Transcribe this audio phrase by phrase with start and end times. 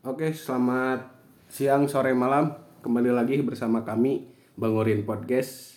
[0.00, 1.12] Oke, selamat
[1.46, 2.56] siang, sore, malam.
[2.80, 4.24] Kembali lagi bersama kami
[4.56, 5.76] Bangurin Podcast.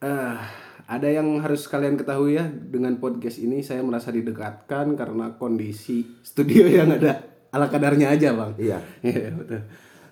[0.00, 0.36] Eh,
[0.82, 6.64] ada yang harus kalian ketahui ya dengan podcast ini saya merasa didekatkan karena kondisi studio
[6.66, 7.20] yang ada
[7.52, 8.56] ala kadarnya aja, Bang.
[8.56, 8.80] Iya.
[9.04, 9.60] Iya, betul.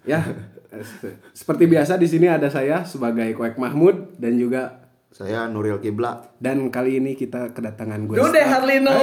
[0.04, 0.20] Ya,
[1.00, 4.76] se- seperti biasa di sini ada saya sebagai Koek Mahmud dan juga
[5.10, 6.22] Saya Nuril Kibla.
[6.38, 8.14] dan kali ini kita kedatangan gue.
[8.14, 8.94] Dude Harlino.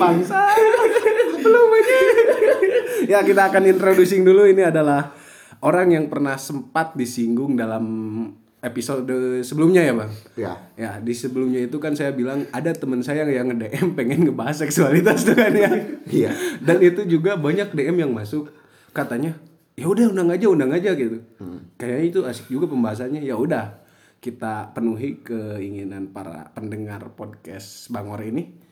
[0.00, 0.40] Bangsa.
[3.12, 5.12] Ya kita akan introducing dulu ini adalah
[5.60, 7.84] orang yang pernah sempat disinggung dalam
[8.64, 9.04] episode
[9.44, 10.10] sebelumnya ya bang.
[10.40, 10.52] Ya.
[10.74, 15.28] Ya di sebelumnya itu kan saya bilang ada teman saya yang nge-DM pengen ngebahas seksualitas
[15.28, 15.70] tuh kan ya.
[16.08, 16.30] Iya.
[16.64, 18.48] Dan itu juga banyak DM yang masuk
[18.96, 19.36] katanya
[19.76, 21.20] ya udah undang aja undang aja gitu.
[21.76, 23.20] Kayaknya itu asik juga pembahasannya.
[23.20, 23.84] Ya udah
[24.24, 28.63] kita penuhi keinginan para pendengar podcast Bangor ini.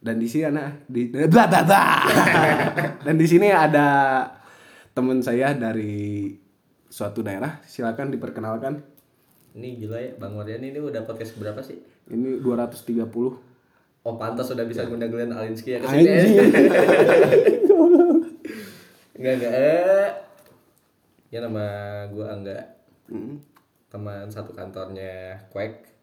[0.00, 1.08] Dan di sini ada di.
[3.06, 3.88] Dan di sini ada
[4.92, 6.36] teman saya dari
[6.88, 7.60] suatu daerah.
[7.64, 8.84] Silakan diperkenalkan.
[9.56, 11.80] Ini gila ya Bang Marian ini udah podcast berapa sih?
[12.12, 13.08] Ini 230.
[14.06, 16.06] Oh pantas udah bisa ngundang Glenn Alinsky ya ke sini.
[16.06, 16.36] Anjing.
[19.16, 19.52] Enggak enggak.
[19.56, 20.08] Eh.
[21.32, 21.64] Ya nama
[22.12, 22.60] gua Angga.
[23.08, 23.40] Mm.
[23.88, 25.95] Teman satu kantornya Quake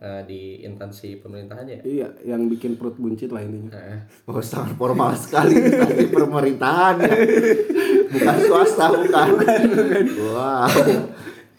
[0.00, 1.80] eh, di instansi pemerintahan ya.
[1.84, 3.76] Iya, yang bikin perut buncit lah intinya.
[3.76, 7.14] Nah, Oh, sangat formal sekali instansi pemerintahan ya.
[8.10, 9.28] Bukan swasta, bukan.
[10.18, 10.66] Wow.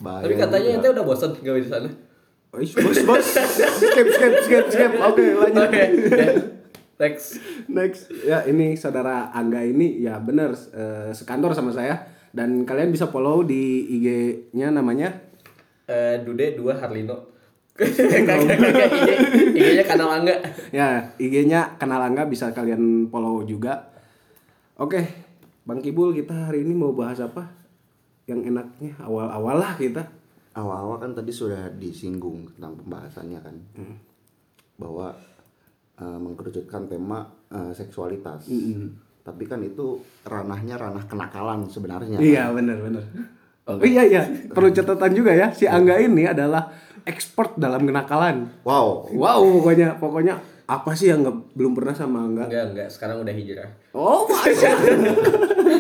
[0.01, 1.89] Bahaya tapi katanya ente udah bosan gawe di sana.
[2.51, 3.23] Bos, bos, bos.
[3.23, 4.91] skip, skip, skip, skip.
[4.99, 5.69] Oke, lanjut.
[5.71, 5.83] Oke.
[6.11, 6.33] ya.
[6.99, 7.39] Next.
[7.71, 11.97] Next, ya ini saudara Angga ini ya bener eh, sekantor sama saya
[12.29, 15.31] dan kalian bisa follow di IG-nya namanya
[15.91, 17.30] Eh, Dude 2 Harlino.
[19.55, 20.35] IG-nya kanal Angga.
[20.75, 23.89] ya IG-nya Kenal Angga bisa kalian follow juga.
[24.77, 25.01] Oke,
[25.63, 27.47] Bang Kibul kita hari ini mau bahas apa?
[28.27, 30.03] Yang enaknya awal-awal lah kita.
[30.51, 33.55] Awal-awal kan tadi sudah disinggung tentang pembahasannya kan.
[34.75, 35.15] Bahwa
[35.95, 38.51] eh, mengkerucutkan tema eh, seksualitas.
[39.21, 42.17] Tapi kan itu ranahnya ranah kenakalan sebenarnya.
[42.17, 43.03] Iya bener bener.
[43.69, 48.49] Oh iya iya perlu catatan juga ya si Angga ini adalah expert dalam kenakalan.
[48.61, 49.09] Wow.
[49.09, 52.47] Wow pokoknya pokoknya apa sih yang nggak- belum pernah sama Angga?
[52.47, 52.87] Enggak, enggak.
[52.87, 53.67] Sekarang udah hijrah.
[53.91, 54.71] Oh masya.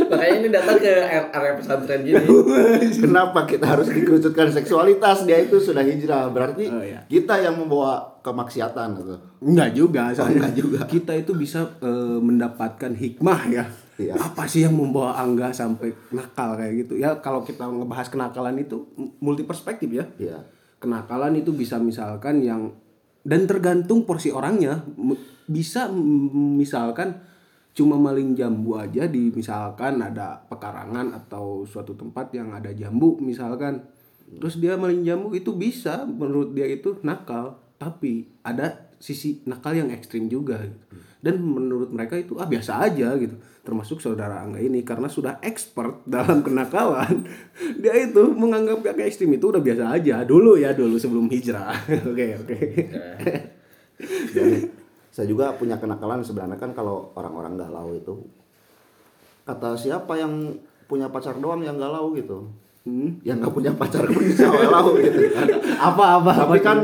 [0.03, 0.91] Makanya ini datang ke
[1.31, 2.19] area pesantren gini.
[3.03, 5.23] Kenapa kita harus dikerucutkan seksualitas?
[5.23, 6.27] Dia itu sudah hijrah.
[6.27, 7.03] Berarti Oh, iya.
[7.05, 9.15] kita yang membawa kemaksiatan gitu.
[9.41, 10.79] Enggak juga soalnya enggak juga.
[10.85, 13.63] kita itu bisa eh, mendapatkan hikmah ya.
[13.95, 14.17] Iya.
[14.17, 16.93] Apa sih yang membawa Angga sampai nakal kayak gitu?
[16.97, 18.81] Ya kalau kita ngebahas kenakalan itu
[19.19, 20.03] multi perspektif ya.
[20.17, 20.41] Iya.
[20.81, 22.73] Kenakalan itu bisa misalkan yang
[23.21, 24.81] dan tergantung porsi orangnya.
[25.45, 27.21] Bisa misalkan
[27.71, 33.85] cuma maling jambu aja di misalkan ada pekarangan atau suatu tempat yang ada jambu misalkan.
[34.31, 37.61] Terus dia maling jambu itu bisa menurut dia itu nakal.
[37.77, 40.65] Tapi ada sisi nakal yang ekstrim juga.
[41.21, 43.37] Dan menurut mereka itu ah biasa aja gitu.
[43.61, 47.29] Termasuk saudara Angga ini karena sudah expert dalam kenakalan.
[47.77, 51.77] Dia itu menganggap yang ekstrim itu udah biasa aja dulu ya dulu sebelum hijrah.
[52.09, 52.57] Oke oke.
[54.33, 54.49] Dan
[55.13, 58.17] saya juga punya kenakalan sebenarnya kan kalau orang-orang galau itu.
[59.45, 60.57] Kata siapa yang
[60.89, 62.49] punya pacar doang yang galau gitu.
[62.81, 63.21] Hmm.
[63.21, 65.45] Yang nggak punya pacar pun bisa galau gitu kan.
[65.77, 66.31] apa apa?
[66.33, 66.77] Tapi apa kan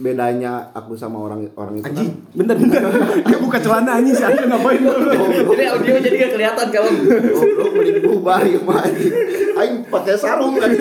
[0.00, 2.10] bedanya aku sama orang orang itu anjing.
[2.10, 2.32] kan.
[2.32, 2.80] Bentar bentar.
[3.28, 4.80] Dia buka celana anjing sih Angga ngapain?
[4.80, 9.12] Jadi audio jadi gak kelihatan kalau goblok mending bubar ya mah anjing.
[9.60, 10.72] Aing pakai sarung kan.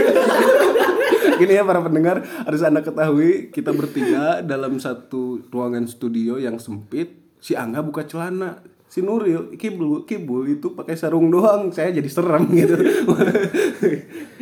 [1.36, 2.24] Gini ya para pendengar.
[2.48, 7.20] Harus anda ketahui kita bertiga dalam satu ruangan studio yang sempit.
[7.44, 8.64] Si Angga buka celana.
[8.90, 11.70] Si Nuril Kibul Kibul itu pakai sarung doang.
[11.76, 12.76] Saya jadi serem gitu.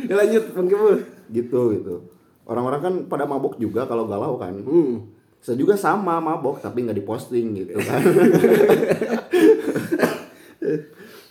[0.08, 1.02] Ya lanjut Bang Kibul.
[1.28, 2.17] Gitu gitu.
[2.48, 4.56] Orang-orang kan pada mabok juga kalau galau kan.
[4.56, 5.20] hmm.
[5.38, 8.02] Saya juga sama mabok tapi nggak diposting gitu kan.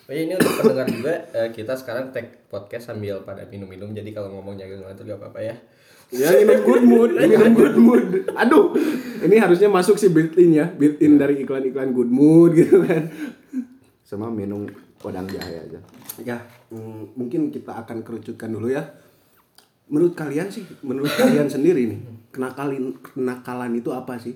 [0.07, 4.07] Oh iya, ini untuk pendengar juga eh, kita sekarang tag podcast sambil pada minum-minum jadi
[4.15, 5.55] kalau ngomongnya gak ngantuk gak apa-apa ya.
[6.15, 8.71] ya minum good mood minum good mood aduh
[9.19, 13.11] ini harusnya masuk sih built in ya built in dari iklan-iklan good mood gitu kan
[14.07, 14.63] Sama minum
[15.03, 15.79] podang jahe aja.
[16.23, 16.39] Ya,
[16.71, 18.87] mm, mungkin kita akan kerucutkan dulu ya.
[19.87, 21.99] Menurut kalian sih, menurut kalian sendiri nih,
[22.29, 24.35] kenakalin kenakalan itu apa sih?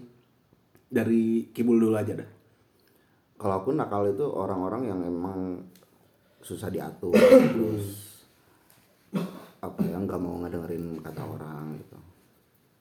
[0.87, 2.29] Dari Kibul dulu aja dah.
[3.35, 5.65] Kalau aku nakal itu orang-orang yang emang
[6.39, 8.17] susah diatur terus
[9.61, 11.97] apa ya nggak mau ngedengerin kata orang gitu.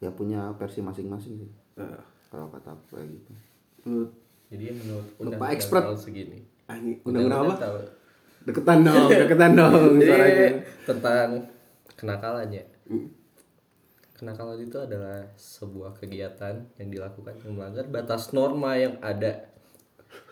[0.01, 1.51] Ya punya versi masing-masing sih.
[1.77, 3.31] Eh, Kalau kata aku kayak gitu.
[3.83, 4.11] menurut
[4.49, 5.85] Jadi menurut undang-undang expert.
[5.97, 6.39] segini.
[6.67, 7.57] Ah, ini undang-undang apa?
[7.59, 7.77] tahu.
[8.41, 10.49] Deketan dong, deketan dong Jadi suaranya.
[10.83, 11.29] tentang
[12.01, 12.65] kenakalannya.
[14.17, 19.49] Kenakalan itu adalah sebuah kegiatan yang dilakukan yang melanggar batas norma yang ada.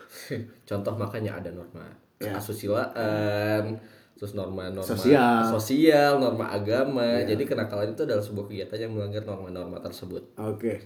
[0.69, 1.85] Contoh makanya ada norma
[2.19, 3.79] kesusilaan,
[4.19, 5.47] terus norma-norma Sosial.
[5.47, 7.23] sosial, norma agama.
[7.23, 10.35] Jadi kenakalan itu adalah sebuah kegiatan yang melanggar norma-norma tersebut.
[10.35, 10.83] Oke.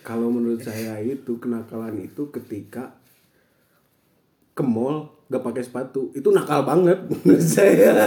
[0.00, 2.96] Kalau menurut saya itu kenakalan itu ketika
[4.56, 8.06] ke mall gak pakai sepatu itu nakal banget menurut saya.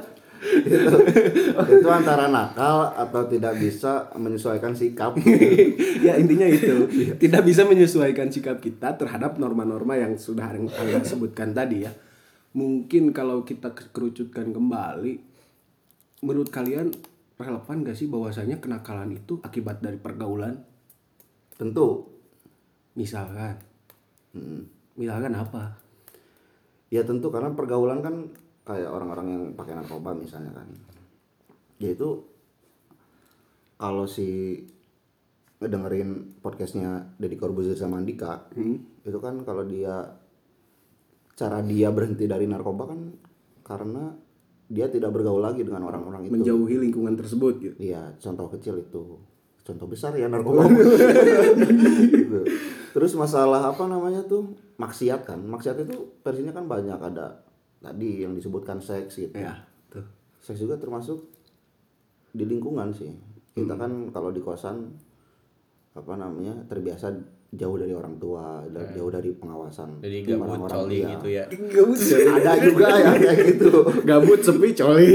[0.42, 0.96] itu,
[1.80, 5.16] itu antara nakal atau tidak bisa menyesuaikan sikap.
[6.06, 6.86] Ya intinya itu.
[7.18, 11.90] Tidak bisa menyesuaikan sikap kita terhadap norma-norma yang sudah anda sebutkan tadi ya.
[12.54, 15.18] Mungkin kalau kita ke- kerucutkan kembali,
[16.22, 16.94] menurut kalian
[17.36, 20.62] relevan gak sih bahwasanya kenakalan itu akibat dari pergaulan?
[21.56, 22.04] tentu.
[22.96, 23.56] Misalkan,
[24.96, 25.80] misalkan apa?
[26.88, 27.28] ya tentu.
[27.34, 28.30] Karena pergaulan kan
[28.66, 30.68] kayak orang-orang yang pakai narkoba misalnya kan
[31.78, 32.26] ya itu
[33.78, 34.58] kalau si
[35.62, 38.50] ngedengerin podcastnya Deddy Corbuzier sama Andika
[39.06, 40.04] itu kan kalau dia
[41.36, 43.00] cara dia berhenti dari narkoba kan
[43.62, 44.12] karena
[44.66, 47.76] dia tidak bergaul lagi dengan orang-orang itu Menjauhi lingkungan tersebut gitu.
[47.78, 49.14] Iya, contoh kecil itu.
[49.62, 50.66] Contoh besar ya narkoba.
[50.66, 52.42] Gitu.
[52.94, 54.58] Terus masalah apa namanya tuh?
[54.78, 55.38] Maksiat kan.
[55.38, 57.45] Maksiat itu versinya kan banyak ada
[57.80, 59.36] tadi yang disebutkan seks gitu.
[59.36, 60.04] Ya, tuh.
[60.40, 61.26] Seks juga termasuk
[62.32, 63.12] di lingkungan sih.
[63.56, 64.92] Kita kan kalau di kosan
[65.96, 66.52] apa namanya?
[66.68, 67.08] terbiasa
[67.56, 71.10] jauh dari orang tua, dan jauh dari pengawasan Jadi gabut orang-orang, coli iya.
[71.16, 71.44] gitu ya.
[71.48, 71.98] Gabut,
[72.36, 73.72] Ada juga yang kayak gitu.
[74.04, 75.10] gabut sepi coli.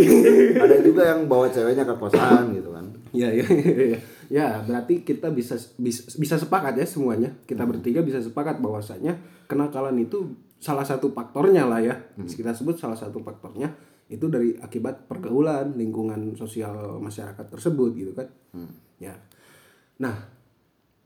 [0.57, 2.85] Ada juga yang bawa ceweknya ke kosan gitu kan.
[3.11, 3.99] ya, ya, ya.
[4.31, 7.35] Ya, berarti kita bisa bisa, bisa sepakat ya semuanya.
[7.43, 9.19] Kita bertiga bisa sepakat bahwasanya
[9.51, 10.31] kenakalan itu
[10.61, 11.95] salah satu faktornya lah ya.
[12.15, 13.67] Kita sebut salah satu faktornya
[14.05, 18.27] itu dari akibat pergaulan, lingkungan sosial masyarakat tersebut gitu kan.
[18.95, 19.15] Ya.
[19.97, 20.13] Nah,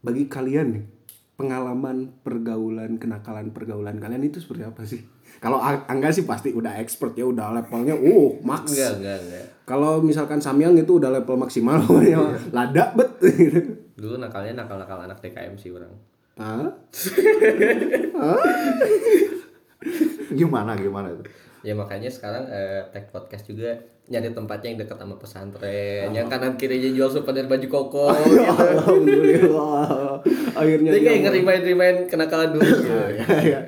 [0.02, 0.84] bagi kalian nih,
[1.36, 5.02] pengalaman pergaulan, kenakalan pergaulan kalian itu seperti apa sih?
[5.38, 8.72] Kalau Ang- Angga sih pasti udah expert ya, udah levelnya uh max.
[8.72, 9.46] Enggak, enggak, enggak.
[9.68, 12.18] Kalau misalkan Samyang itu udah level maksimal ya
[12.50, 13.20] lada bet.
[14.00, 15.92] Dulu nakalnya nakal-nakal anak TKM sih orang.
[16.36, 16.68] Hah?
[20.40, 21.24] Gimana gimana itu?
[21.66, 23.74] Ya makanya sekarang eh, tag podcast juga
[24.06, 28.14] nyari tempatnya yang dekat sama pesantren, yang kanan kirinya jual souvenir baju koko.
[28.22, 28.54] gitu.
[28.54, 30.22] Alhamdulillah.
[30.54, 32.70] Akhirnya Jadi kayak ngerimain-rimain kenakalan dulu.
[32.70, 32.94] gitu.
[33.18, 33.60] ya, ya.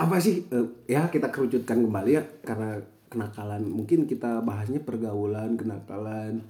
[0.00, 2.80] Apa sih eh, ya kita kerucutkan kembali ya karena
[3.12, 6.40] kenakalan mungkin kita bahasnya pergaulan, kenakalan,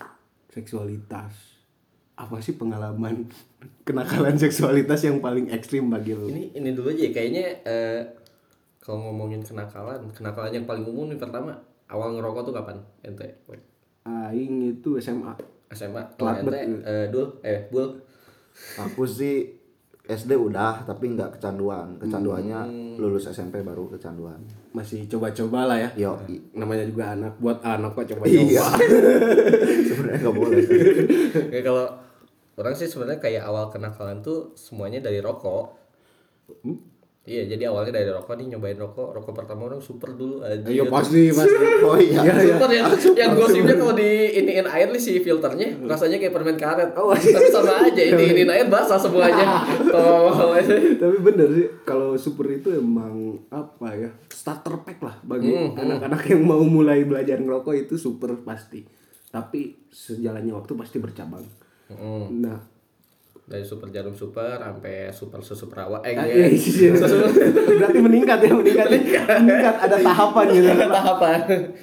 [0.54, 1.34] seksualitas.
[2.14, 3.26] Apa sih pengalaman
[3.82, 6.30] kenakalan seksualitas yang paling ekstrim bagi lu?
[6.30, 8.00] Ini ini dulu aja ya, kayaknya eh,
[8.88, 11.52] kalau ngomongin kenakalan, kenakalan yang paling umum nih pertama
[11.92, 12.80] awal ngerokok tuh kapan?
[13.04, 13.28] Ente?
[14.08, 15.36] Aing itu SMA.
[15.76, 16.00] SMA.
[16.16, 18.00] Kalau Telat ente eh, dul eh bul
[18.80, 19.44] Aku sih
[20.08, 22.00] SD udah tapi nggak kecanduan.
[22.00, 22.64] Kecanduannya
[22.96, 24.40] lulus SMP baru kecanduan.
[24.72, 26.08] Masih coba-coba lah ya.
[26.08, 26.16] Yo,
[26.56, 28.40] Namanya juga anak buat anak kok coba-coba.
[28.40, 28.64] iya.
[29.92, 30.64] Sebenarnya nggak boleh.
[31.52, 31.86] Ya kalau
[32.56, 35.76] orang sih sebenarnya kayak awal kenakalan tuh semuanya dari rokok.
[37.28, 39.20] Iya, jadi awalnya dari rokok nih nyobain rokok.
[39.20, 40.64] Rokok pertama orang super dulu aja.
[40.64, 41.56] Ayo pasti pasti.
[41.84, 42.24] Oh iya.
[42.24, 42.56] Iya, iya.
[42.56, 46.96] Super yang yang gosipnya kalau di iniin air nih si filternya rasanya kayak permen karet.
[46.96, 49.46] Oh, Tapi sama aja ini iniin air basah semuanya.
[49.98, 56.22] Oh, Tapi bener sih kalau super itu emang apa ya starter pack lah bagi anak-anak
[56.30, 58.86] yang mau mulai belajar ngerokok itu super pasti.
[59.28, 61.44] Tapi sejalannya waktu pasti bercabang.
[61.92, 62.24] Mm.
[62.44, 62.77] Nah,
[63.48, 66.52] dari super jarum super sampai super susu perawa eh ah, iya.
[66.52, 66.92] iya, iya.
[67.80, 68.86] berarti meningkat ya meningkat.
[69.40, 70.68] meningkat ada tahapan gitu.
[70.68, 71.38] tahapan.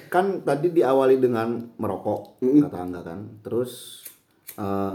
[0.06, 3.42] Kan tadi diawali dengan merokok kata Angga kan.
[3.42, 4.02] Terus
[4.54, 4.94] eh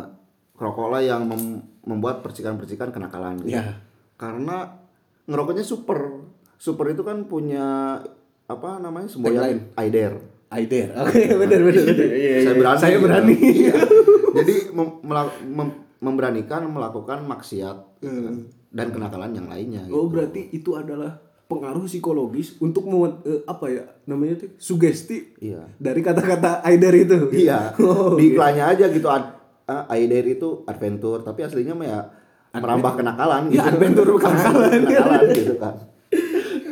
[0.56, 3.44] rokoklah yang mem- membuat percikan-percikan kenakalan.
[3.44, 3.52] gitu.
[3.60, 3.84] Iya.
[4.16, 4.72] Karena
[5.28, 6.24] ngerokoknya super.
[6.56, 8.00] Super itu kan punya
[8.48, 10.24] apa namanya semboyan Aider.
[10.48, 10.88] Aider.
[11.04, 11.84] Oke, benar benar.
[11.84, 12.08] benar.
[12.48, 12.80] Saya berani.
[12.80, 13.36] Saya berani.
[13.36, 13.76] Iya.
[14.32, 15.00] Jadi mem-
[15.52, 18.36] mem- memberanikan melakukan maksiat gitu kan.
[18.70, 19.86] dan kenakalan yang lainnya.
[19.88, 20.12] Oh, gitu.
[20.12, 25.68] berarti itu adalah pengaruh psikologis untuk membuat eh, apa ya namanya tuh sugesti Iya.
[25.78, 27.18] dari kata-kata Aider itu.
[27.32, 27.76] Iya.
[27.80, 29.30] Oh, Di iklannya aja gitu ad,
[29.66, 32.00] ah, Aider itu adventure, tapi aslinya mah ya
[32.52, 34.82] merambah kenakalan Ya, adventure kenakalan.
[34.82, 35.76] kenakalan gitu kan.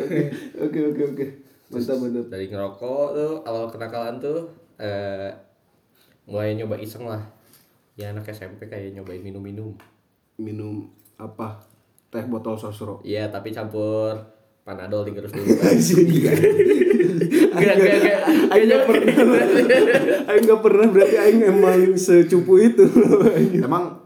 [0.59, 1.25] Oke oke oke.
[1.69, 2.25] Mantap mantap.
[2.27, 5.29] Dari ngerokok tuh awal kenakalan tuh eh
[6.25, 7.21] mulai nyoba iseng lah.
[7.99, 9.75] Ya anak SMP kayak nyobain minum-minum.
[10.39, 10.87] Minum
[11.19, 11.67] apa?
[12.09, 14.15] teh botol sosro Iya, tapi campur
[14.63, 15.45] panadol digerus dulu.
[16.15, 16.31] Iya.
[17.51, 18.19] Enggak, enggak, enggak.
[18.55, 19.13] Aing nggak pernah
[20.31, 22.87] Aing nggak pernah berarti Aing emang secupu itu
[23.59, 23.99] Emang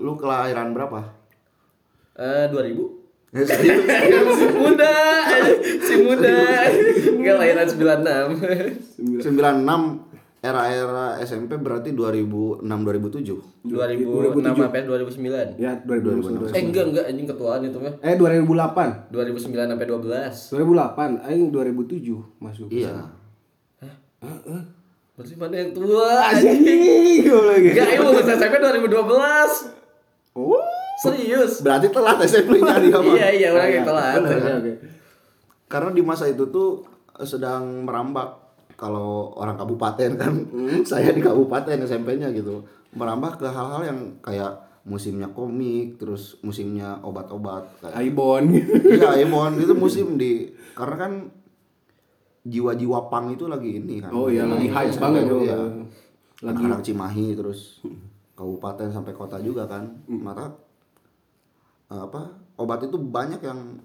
[0.00, 1.14] lu kelahiran berapa?
[2.18, 3.00] Eh, 2000.
[3.30, 3.46] Ya,
[4.42, 4.94] si muda,
[5.62, 6.66] si muda.
[7.14, 9.22] Enggak lahiran 96.
[9.22, 10.09] 96
[10.40, 13.68] era-era SMP berarti 2006 2007.
[13.68, 15.60] 2006 sampai 2009.
[15.60, 17.92] ya 2009 Eh enggak enggak anjing ketuaan itu mah.
[18.00, 20.56] eh 2008 2009 sampai 12.
[20.56, 23.12] 2008 Aing 2007 masuk Iya.
[25.12, 26.08] Berarti mana yang tua?
[26.24, 26.64] anjing
[27.20, 29.76] Enggak, ini lulus SMP 2012.
[30.32, 30.64] oh
[31.00, 31.60] Serius.
[31.60, 33.14] Berarti telat SMP-nya dia mah.
[33.16, 34.20] Iya, iya, orang yang telat.
[35.64, 36.84] Karena di masa itu tuh
[37.20, 38.39] sedang merambah
[38.80, 40.32] kalau orang kabupaten kan.
[40.88, 42.64] Saya di kabupaten SMP-nya gitu.
[42.96, 48.48] Merambah ke hal-hal yang kayak musimnya komik, terus musimnya obat-obat kayak Aibon
[48.96, 51.12] Iya, Emon itu musim di karena kan
[52.40, 54.08] jiwa-jiwa pang itu lagi ini kan.
[54.16, 55.36] oh iya lagi hype banget Iya.
[55.36, 55.60] yo
[56.40, 57.84] lagi Anak-anak Cimahi terus
[58.32, 59.84] kabupaten sampai kota juga kan.
[60.08, 60.48] Maka
[61.92, 63.76] eh, apa obat itu banyak yang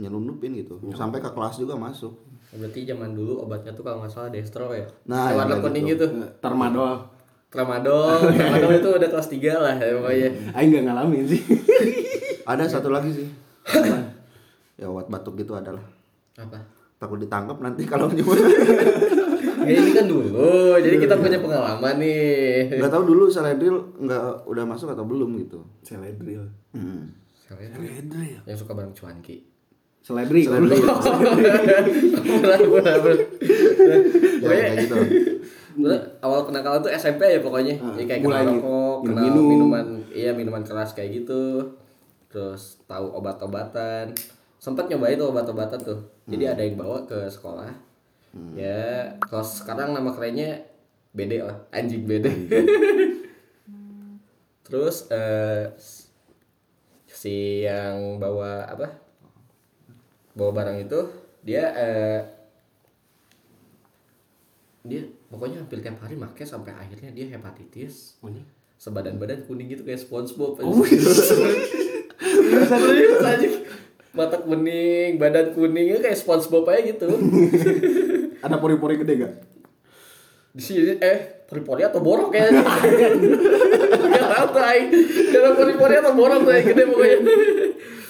[0.00, 0.80] nyelundupin gitu.
[0.96, 2.16] Sampai ke kelas juga masuk.
[2.48, 4.88] Berarti zaman dulu obatnya tuh kalau nggak salah destro ya.
[5.04, 6.04] Nah, Yang warna iya, kuning gitu.
[6.08, 6.24] gitu.
[6.40, 6.94] Tramadol
[7.48, 10.28] Tramadol, tramadol itu udah kelas 3 lah ya pokoknya.
[10.56, 11.40] Aing nggak ngalamin sih
[12.50, 13.28] Ada satu lagi sih.
[14.76, 15.80] ya obat batuk gitu adalah.
[16.36, 16.56] Apa?
[16.96, 18.36] Takut ditangkap nanti kalau nyebut.
[19.68, 22.72] Ya ini kan dulu, jadi kita punya pengalaman nih.
[22.80, 25.60] Gak tahu dulu Saladril nggak udah masuk atau belum gitu.
[25.84, 27.12] Seledril Hmm.
[27.36, 29.44] Seledril Yang suka bareng cuanki.
[30.08, 30.64] Seledri Benar,
[32.64, 33.18] benar, benar.
[34.40, 34.96] Ya, kayak gitu.
[36.24, 37.76] Awal kenakalan tuh SMP ya pokoknya.
[37.76, 41.60] Ah, Jadi kayak kenal rokok, kenal minuman, iya minuman keras kayak gitu.
[42.32, 44.16] Terus tahu obat-obatan.
[44.56, 46.00] Sempat nyobain tuh obat-obatan tuh.
[46.24, 47.68] Jadi ada yang bawa ke sekolah.
[48.56, 50.64] Ya, kalau sekarang nama kerennya
[51.12, 52.32] BD lah, anjing BD.
[54.64, 55.68] Terus eh
[57.08, 59.07] si yang bawa apa?
[60.38, 61.00] Bawa barang itu
[61.42, 62.22] dia eh
[64.86, 68.14] dia pokoknya hampir tiap hari make sampai akhirnya dia hepatitis.
[68.78, 70.62] Sebadan-badan kuning gitu kayak SpongeBob.
[70.62, 70.86] Oh,
[72.22, 73.48] serius aja
[74.14, 77.10] mata kuning badan kuningnya kayak SpongeBob aja gitu.
[78.46, 79.34] Ada pori-pori gede gak
[80.58, 82.66] di sini eh pori-pori atau borok kayaknya.
[84.10, 84.90] Nggak tahu aing
[85.30, 87.18] karena pori-pori atau borok yang gede pokoknya.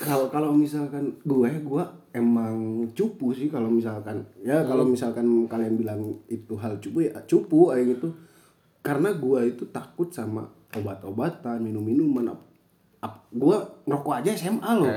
[0.00, 4.24] Kalau kalau misalkan gue gue emang cupu sih kalau misalkan.
[4.40, 8.08] Ya kalau misalkan kalian bilang itu hal cupu ya cupu kayak gitu.
[8.80, 12.40] Karena gue itu takut sama obat-obatan minum-minuman ap,
[13.04, 13.56] ap, gue
[13.88, 14.90] ngerokok aja SMA loh.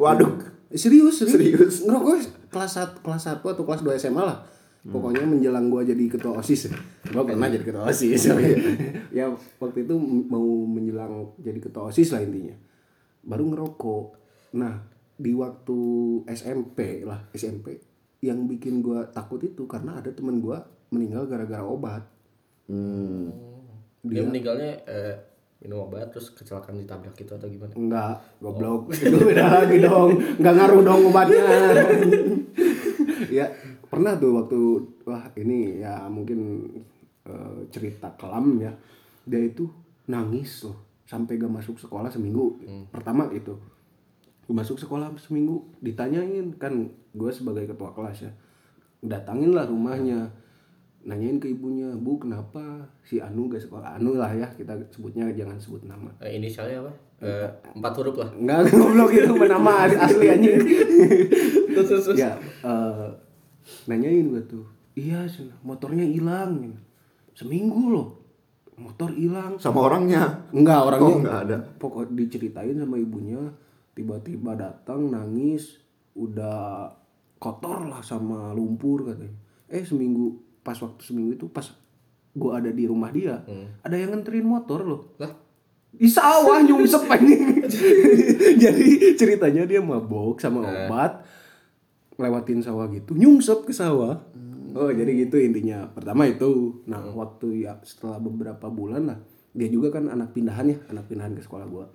[0.00, 0.56] Waduh.
[0.68, 4.44] serius serius, ngerokok kelas 1 kelas 1 atau kelas 2 SMA lah.
[4.88, 6.72] Pokoknya menjelang gue jadi ketua osis.
[7.08, 8.28] Gue pernah jadi ketua osis.
[9.18, 9.96] Ya waktu itu
[10.28, 12.52] mau menjelang jadi ketua osis lah intinya.
[13.24, 14.04] Baru ngerokok.
[14.60, 15.78] Nah di waktu
[16.30, 17.74] SMP lah SMP
[18.22, 20.58] yang bikin gue takut itu karena ada teman gue
[20.90, 22.02] meninggal gara-gara obat
[22.68, 23.32] Hmm.
[24.04, 25.16] dia meninggalnya eh,
[25.58, 28.92] minum obat terus kecelakaan ditabrak gitu atau gimana Enggak, goblok.
[28.92, 30.20] Itu beda lagi dong.
[30.36, 31.40] Enggak ngaruh dong obatnya.
[33.40, 33.48] ya,
[33.88, 34.60] pernah tuh waktu
[35.08, 36.68] wah ini ya mungkin
[37.24, 38.72] eh, cerita kelam ya.
[39.24, 39.64] Dia itu
[40.06, 42.60] nangis loh sampai gak masuk sekolah seminggu.
[42.92, 43.56] Pertama itu.
[44.48, 46.72] Gue masuk sekolah seminggu ditanyain kan
[47.12, 48.32] gue sebagai ketua kelas ya.
[48.98, 50.32] Datangin lah rumahnya.
[50.98, 52.60] Nanyain ke ibunya, "Bu, kenapa
[53.00, 56.10] si Anu gak sekolah?" Anu lah ya, kita sebutnya jangan sebut nama.
[56.18, 60.58] eh, inisialnya apa Eh, empat huruf lah Enggak, goblok itu nama asli anjing.
[61.68, 62.18] terus terus terus.
[62.18, 63.08] ya, eh,
[63.86, 64.64] nanyain gue tuh.
[64.94, 65.26] Iya,
[65.60, 66.74] motornya hilang.
[67.34, 68.08] Seminggu loh.
[68.74, 69.54] Motor hilang.
[69.58, 70.46] Sama orangnya.
[70.50, 71.56] Enggak, orangnya Oh, enggak ada.
[71.78, 73.38] Pokok diceritain sama ibunya,
[73.98, 75.82] tiba-tiba datang nangis,
[76.14, 76.86] udah
[77.42, 79.34] kotor lah sama lumpur katanya.
[79.66, 81.66] Eh seminggu pas waktu seminggu itu pas
[82.38, 83.42] gua ada di rumah dia,
[83.82, 85.18] ada yang nganterin motor loh.
[85.18, 85.34] lah?
[85.90, 87.02] Di sawah nyungsep
[88.62, 88.86] jadi
[89.18, 91.26] ceritanya dia mabok sama obat
[92.14, 94.22] lewatin sawah gitu nyungsep ke sawah.
[94.78, 95.90] Oh jadi gitu intinya.
[95.90, 99.18] Pertama itu nah waktu ya setelah beberapa bulan lah
[99.58, 101.86] dia juga kan anak pindahan ya anak pindahan ke sekolah gua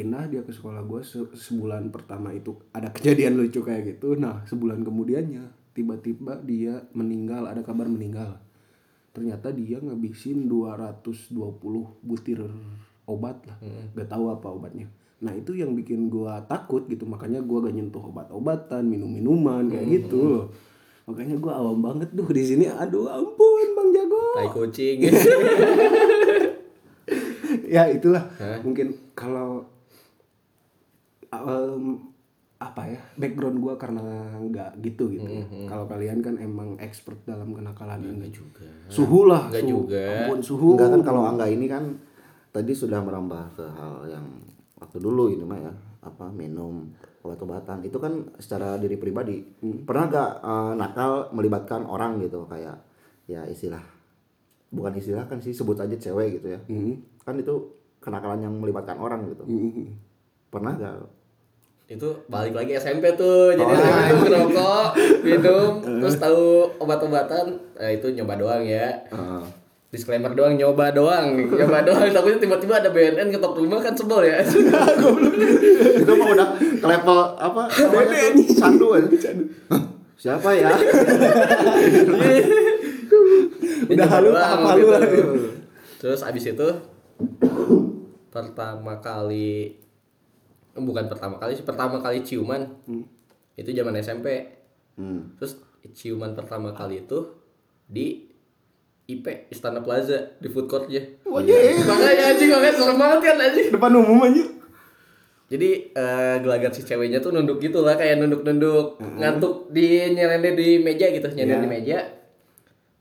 [0.00, 4.40] pindah dia ke sekolah gua se- sebulan pertama itu ada kejadian lucu kayak gitu nah
[4.44, 8.40] sebulan kemudiannya tiba-tiba dia meninggal ada kabar meninggal
[9.10, 11.36] ternyata dia ngabisin 220
[12.00, 12.40] butir
[13.04, 13.58] obat lah
[13.92, 14.88] gak tahu apa obatnya
[15.20, 19.92] Nah itu yang bikin gua takut gitu makanya gua gak nyentuh obat-obatan, minum-minuman kayak Hmm.
[19.92, 20.46] gitu loh.
[21.04, 22.64] Makanya gua awam banget tuh di sini.
[22.64, 24.16] Aduh ampun Bang Jago.
[24.32, 25.04] Tai kucing.
[27.68, 28.58] ya itulah Hah?
[28.62, 29.68] mungkin kalau
[31.46, 31.84] em,
[32.60, 34.04] apa ya background gua karena
[34.36, 35.24] nggak gitu gitu.
[35.24, 38.68] Hmm, Kalau kalian kan emang expert dalam kenakalan ini juga.
[38.92, 39.48] Suhu lah.
[39.48, 39.70] Nggak suhu.
[39.88, 40.04] juga.
[40.28, 40.68] Ampun suhu.
[40.76, 41.84] Enggak kan kalau Angga ini kan
[42.52, 44.26] tadi sudah merambah ke hal yang
[44.76, 46.88] waktu dulu ini mah ya apa minum
[47.20, 49.44] obat-obatan itu kan secara diri pribadi
[49.84, 52.80] pernah gak eh, nakal melibatkan orang gitu kayak
[53.28, 53.84] ya istilah
[54.72, 56.60] bukan istilah kan sih sebut aja cewek gitu ya
[57.22, 57.54] kan itu
[58.00, 59.44] kenakalan yang melibatkan orang gitu
[60.48, 60.96] pernah gak
[61.90, 64.86] itu balik lagi SMP tuh jadi SMP tuh ngerokok
[65.26, 68.94] minum terus tahu obat-obatan nah, itu nyoba doang ya.
[69.10, 69.42] Heeh.
[69.90, 72.06] disclaimer doang nyoba doang nyoba doang.
[72.14, 74.38] Takutnya tiba-tiba ada BNN ketok rumah kan sebel ya.
[74.38, 77.62] Itu mah udah ke level apa?
[78.62, 79.10] Sandu aja
[79.74, 79.82] Hah,
[80.14, 80.70] siapa ya?
[83.90, 84.94] Udah halu, tahap halu gitu.
[84.94, 85.02] lah.
[85.98, 86.68] terus abis itu
[88.30, 89.74] pertama kali
[90.74, 92.62] bukan pertama kali sih pertama kali ciuman.
[93.54, 94.46] Itu zaman SMP
[94.94, 95.36] hmm.
[95.36, 95.58] terus
[95.92, 97.18] ciuman pertama kali itu
[97.84, 98.30] di
[99.04, 101.02] IP Istana Plaza di food courtnya.
[101.26, 103.66] Makanya anjing makanya serem banget kan anjing?
[103.74, 104.44] Depan umum aja.
[105.50, 110.78] jadi eh, gelagat si ceweknya tuh nunduk gitu lah kayak nunduk-nunduk ngantuk di nyerende di
[110.78, 111.64] meja gitu nyender Iya.
[111.66, 111.98] di meja.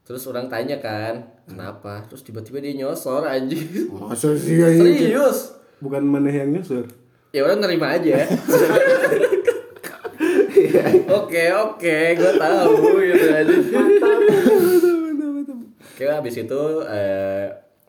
[0.02, 2.02] Terus orang tanya kan kenapa?
[2.10, 3.94] Terus tiba-tiba dia nyosor anjing.
[3.94, 4.98] Masa sih ini?
[4.98, 5.54] serius?
[5.78, 6.90] Bukan maneh yang nyusur.
[7.30, 8.26] Ya orang nerima aja.
[11.10, 13.56] Oke oke gue tahu gitu aja.
[15.80, 17.46] Oke habis itu eh,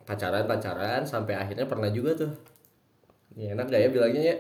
[0.07, 2.33] pacaran pacaran sampai akhirnya pernah juga tuh.
[3.39, 4.37] Ya, enak gak ya bilangnya ya?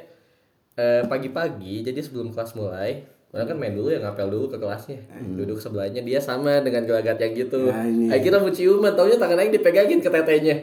[0.80, 5.00] Eh, pagi-pagi jadi sebelum kelas mulai orang kan main dulu ya ngapel dulu ke kelasnya.
[5.38, 7.70] Duduk sebelahnya dia sama dengan gelagat yang gitu.
[7.70, 8.10] Ini.
[8.10, 10.56] akhirnya mau ciuman taunya tangan aja dipegangin ke tetenya.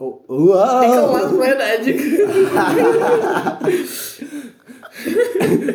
[0.00, 0.80] Oh, wow.
[0.82, 1.92] di kelas main aja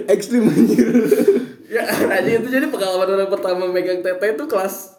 [0.09, 0.87] Ekstrim anjir.
[1.67, 4.95] ya aja itu jadi pengalaman orang pertama megang tete itu kelas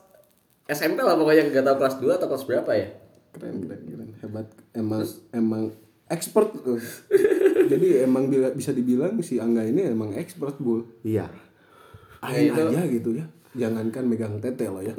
[0.67, 2.89] SMP lah pokoknya gak tau kelas 2 atau kelas berapa ya
[3.29, 4.09] Keren, keren, keren.
[4.19, 4.47] Hebat.
[4.73, 5.63] Emang emang
[6.09, 6.81] expert tuh.
[7.69, 10.85] Jadi emang bila- bisa dibilang si Angga ini emang expert, Bu.
[11.03, 11.29] iya
[12.19, 13.25] Ain itu- aja gitu ya.
[13.55, 14.93] Jangankan megang tete loh ya.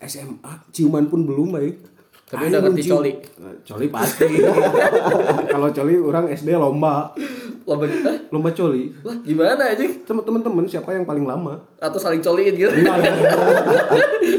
[0.00, 1.76] SMA ciuman pun belum baik.
[2.34, 3.12] Tapi udah ngerti coli.
[3.62, 4.28] Coli pasti.
[5.54, 7.14] Kalau coli orang SD lomba.
[7.64, 8.92] lomba eh, Lomba coli.
[9.00, 11.56] lah gimana aja Sama teman-teman siapa yang paling lama?
[11.80, 12.68] atau saling coliin gitu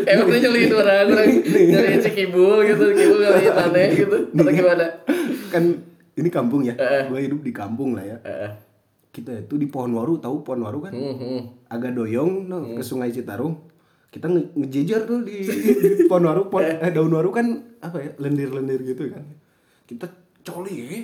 [0.06, 4.86] emang dia coliin orang orang coliin si kibul gitu kibul coliin aneh gitu atau gimana
[5.50, 5.64] kan
[6.16, 6.74] ini kampung ya.
[7.06, 8.18] Gue hidup di kampung lah ya.
[9.10, 10.94] Kita itu di Pohon Waru, tahu Pohon Waru kan?
[10.96, 11.40] hmm, hmm.
[11.68, 13.58] agak doyong no, ke Sungai Citarum
[14.16, 15.44] kita nge ngejejer tuh di,
[16.00, 17.52] di pohon waru pohon, eh, daun waru kan
[17.84, 19.28] apa ya lendir-lendir gitu kan.
[19.84, 20.08] Kita
[20.48, 21.04] coli ya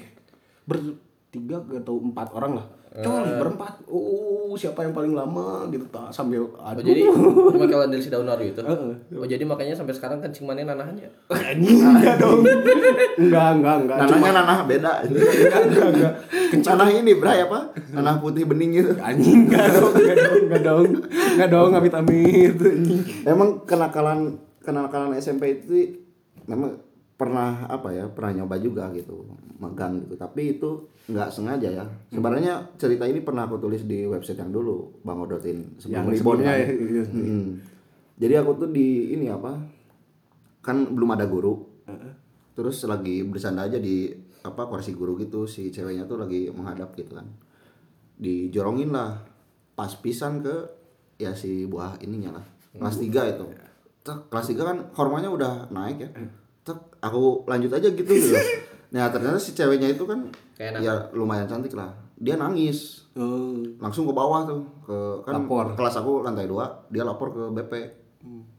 [0.63, 3.73] bertiga atau empat orang lah coli berempat.
[3.87, 6.83] Oh siapa yang paling lama gitu tak sambil Oh, aduh.
[6.83, 7.07] jadi
[7.55, 8.91] cuma kalau dari si daun waru itu Heeh.
[9.15, 11.07] oh jadi makanya sampai sekarang kencing mana nanahannya?
[11.31, 12.43] Anjing enggak dong.
[13.15, 13.97] Enggak enggak enggak.
[13.97, 14.91] Nanahnya nanah beda.
[15.07, 16.13] Enggak enggak enggak.
[16.61, 17.59] Nanah ini bray apa?
[17.89, 18.91] Nanah putih bening gitu.
[18.99, 20.83] Anjing enggak dong enggak dong enggak dong.
[21.07, 24.19] Enggak dong amit amit anjing Emang kenakalan
[24.59, 25.95] kenakalan SMP itu
[26.43, 26.75] memang
[27.15, 29.29] pernah apa ya pernah nyoba juga gitu
[29.61, 30.17] magang gitu.
[30.17, 30.69] Tapi itu
[31.07, 31.85] nggak sengaja ya.
[32.09, 36.37] Sebenarnya cerita ini pernah aku tulis di website yang dulu bang odotin sebelum Yang Ribon
[36.41, 36.53] ya.
[36.65, 37.45] Mm-mm.
[38.17, 39.61] jadi aku tuh di ini apa
[40.65, 41.61] kan belum ada guru.
[42.57, 44.09] Terus lagi bersanda aja di
[44.41, 47.29] apa kursi guru gitu si ceweknya tuh lagi menghadap gitu kan.
[48.17, 49.21] Dijorongin lah
[49.77, 50.55] pas pisan ke
[51.21, 52.45] ya si buah ininya lah.
[52.71, 53.45] Kelas 3 itu.
[54.01, 56.09] Tek, kelas 3 kan hormonnya udah naik ya.
[56.65, 58.37] Tek, aku lanjut aja gitu gitu
[58.91, 60.27] nah ternyata si ceweknya itu kan
[60.59, 61.89] Kayak ya lumayan cantik lah.
[62.21, 63.07] Dia nangis.
[63.17, 63.57] Oh.
[63.81, 65.73] Langsung ke bawah tuh ke kan Lapor.
[65.73, 67.73] kelas aku lantai 2 dia lapor ke BP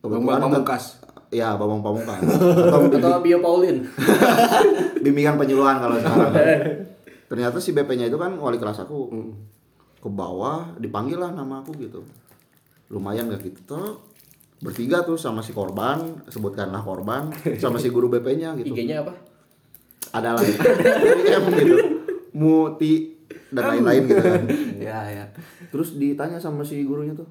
[0.02, 0.84] Bambang Kebetulan Pamungkas.
[1.30, 2.20] ya Bambang Pamungkas.
[2.66, 3.86] Atau atau Bio Paulin?
[5.04, 6.32] Bimbingan penyuluhan kalau sekarang.
[7.30, 9.08] Ternyata si BP-nya itu kan wali kelas aku.
[10.02, 12.02] Ke bawah dipanggil lah nama aku gitu.
[12.90, 13.62] Lumayan gak gitu.
[13.64, 14.02] Tuh
[14.62, 18.74] bertiga tuh sama si korban sebutkanlah korban sama si guru BP-nya gitu.
[18.74, 19.31] IG-nya apa
[20.12, 20.52] ada lagi
[21.32, 21.74] M gitu
[22.32, 23.16] muti
[23.52, 24.42] dan lain-lain gitu kan.
[24.92, 25.24] Ya ya.
[25.68, 27.28] Terus ditanya sama si gurunya tuh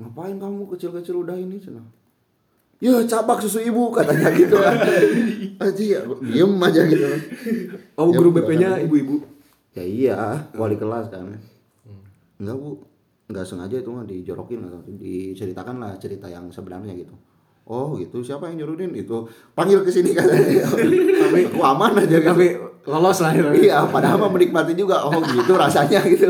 [0.00, 1.60] ngapain kamu kecil-kecil udah ini?
[1.60, 1.82] Cina
[2.80, 4.74] ya cabak susu ibu katanya gitu kan.
[5.60, 7.04] Aja ya diem aja gitu.
[8.00, 9.20] Oh Ya, guru udah BP-nya ibu-ibu?
[9.76, 10.18] Ya iya
[10.56, 11.36] wali kelas kan.
[12.40, 12.70] Enggak bu.
[13.30, 17.14] Nggak sengaja itu mah dijorokin atau diceritakan lah cerita yang sebenarnya gitu
[17.70, 18.18] oh gitu.
[18.26, 18.90] Siapa yang nyuruhin?
[18.98, 19.30] Itu.
[19.54, 20.66] Panggil ke sini katanya.
[21.22, 22.26] Tapi aku aman aja gitu.
[22.26, 22.46] Tapi
[22.90, 23.46] lolos lah ya.
[23.54, 25.06] iya padahal mah menikmati juga.
[25.06, 26.26] Oh gitu rasanya gitu.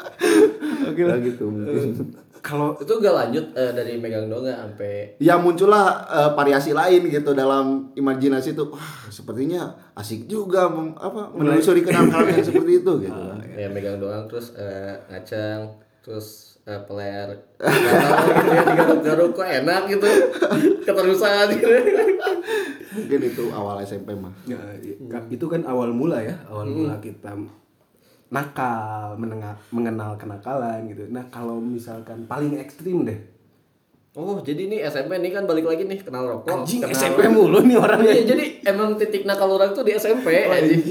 [0.94, 1.18] Oke lah.
[1.18, 2.14] Gitu mungkin.
[2.44, 5.16] Kalau Itu gak lanjut eh, dari megang doang nggak sampai?
[5.16, 11.32] Ya muncullah eh, variasi lain gitu dalam imajinasi itu wah sepertinya asik juga mem- apa
[11.32, 13.16] menelusuri kenal-kenal yang seperti itu gitu.
[13.16, 13.40] Kan.
[13.48, 15.72] ya megang doang terus eh, ngacang
[16.04, 17.28] terus eh, peler
[17.60, 20.08] Nggak tahu gitu ya digaruk-garuk kok enak gitu
[20.82, 21.68] keterusan gitu
[22.94, 27.34] mungkin itu awal SMP mah ya, ya, itu kan awal mula ya, awal mula kita
[28.30, 31.06] nakal, menengah, mengenal kenakalan gitu.
[31.06, 33.18] Nah, kalau misalkan paling ekstrim deh.
[34.14, 37.62] oh jadi nih SMP nih kan balik lagi nih kenal rokok Anjing kenal- SMP mulu
[37.62, 38.14] nih orangnya.
[38.14, 40.82] Iya, jadi emang titik nakal orang tuh di SMP anjing.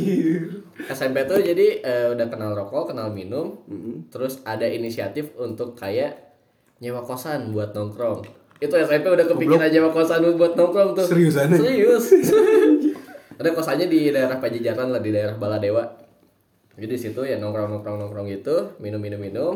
[0.90, 3.62] SMP tuh jadi eh, udah kenal rokok, kenal minum,
[4.10, 6.34] terus ada inisiatif untuk kayak
[6.82, 8.26] nyewa kosan buat nongkrong.
[8.58, 11.06] Itu SMP udah kepikiran nyewa kosan buat nongkrong tuh.
[11.06, 11.54] Seriusan?
[11.54, 12.12] Serius.
[13.40, 15.84] ada kosannya di daerah Pajajaran lah di daerah Baladewa.
[16.74, 19.56] Jadi di situ ya nongkrong nongkrong nongkrong gitu, minum minum minum.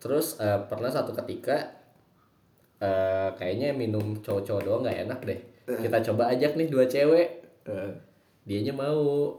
[0.00, 1.78] Terus eh, pernah satu ketika
[2.82, 5.40] eh kayaknya minum cowok-cowok doang nggak enak deh.
[5.62, 7.90] Kita coba ajak nih dua cewek Eh,
[8.42, 9.30] dianya mau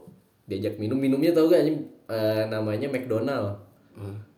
[0.44, 1.80] diajak minum minumnya tau gak anjing?
[2.04, 3.56] Eh, namanya McDonald.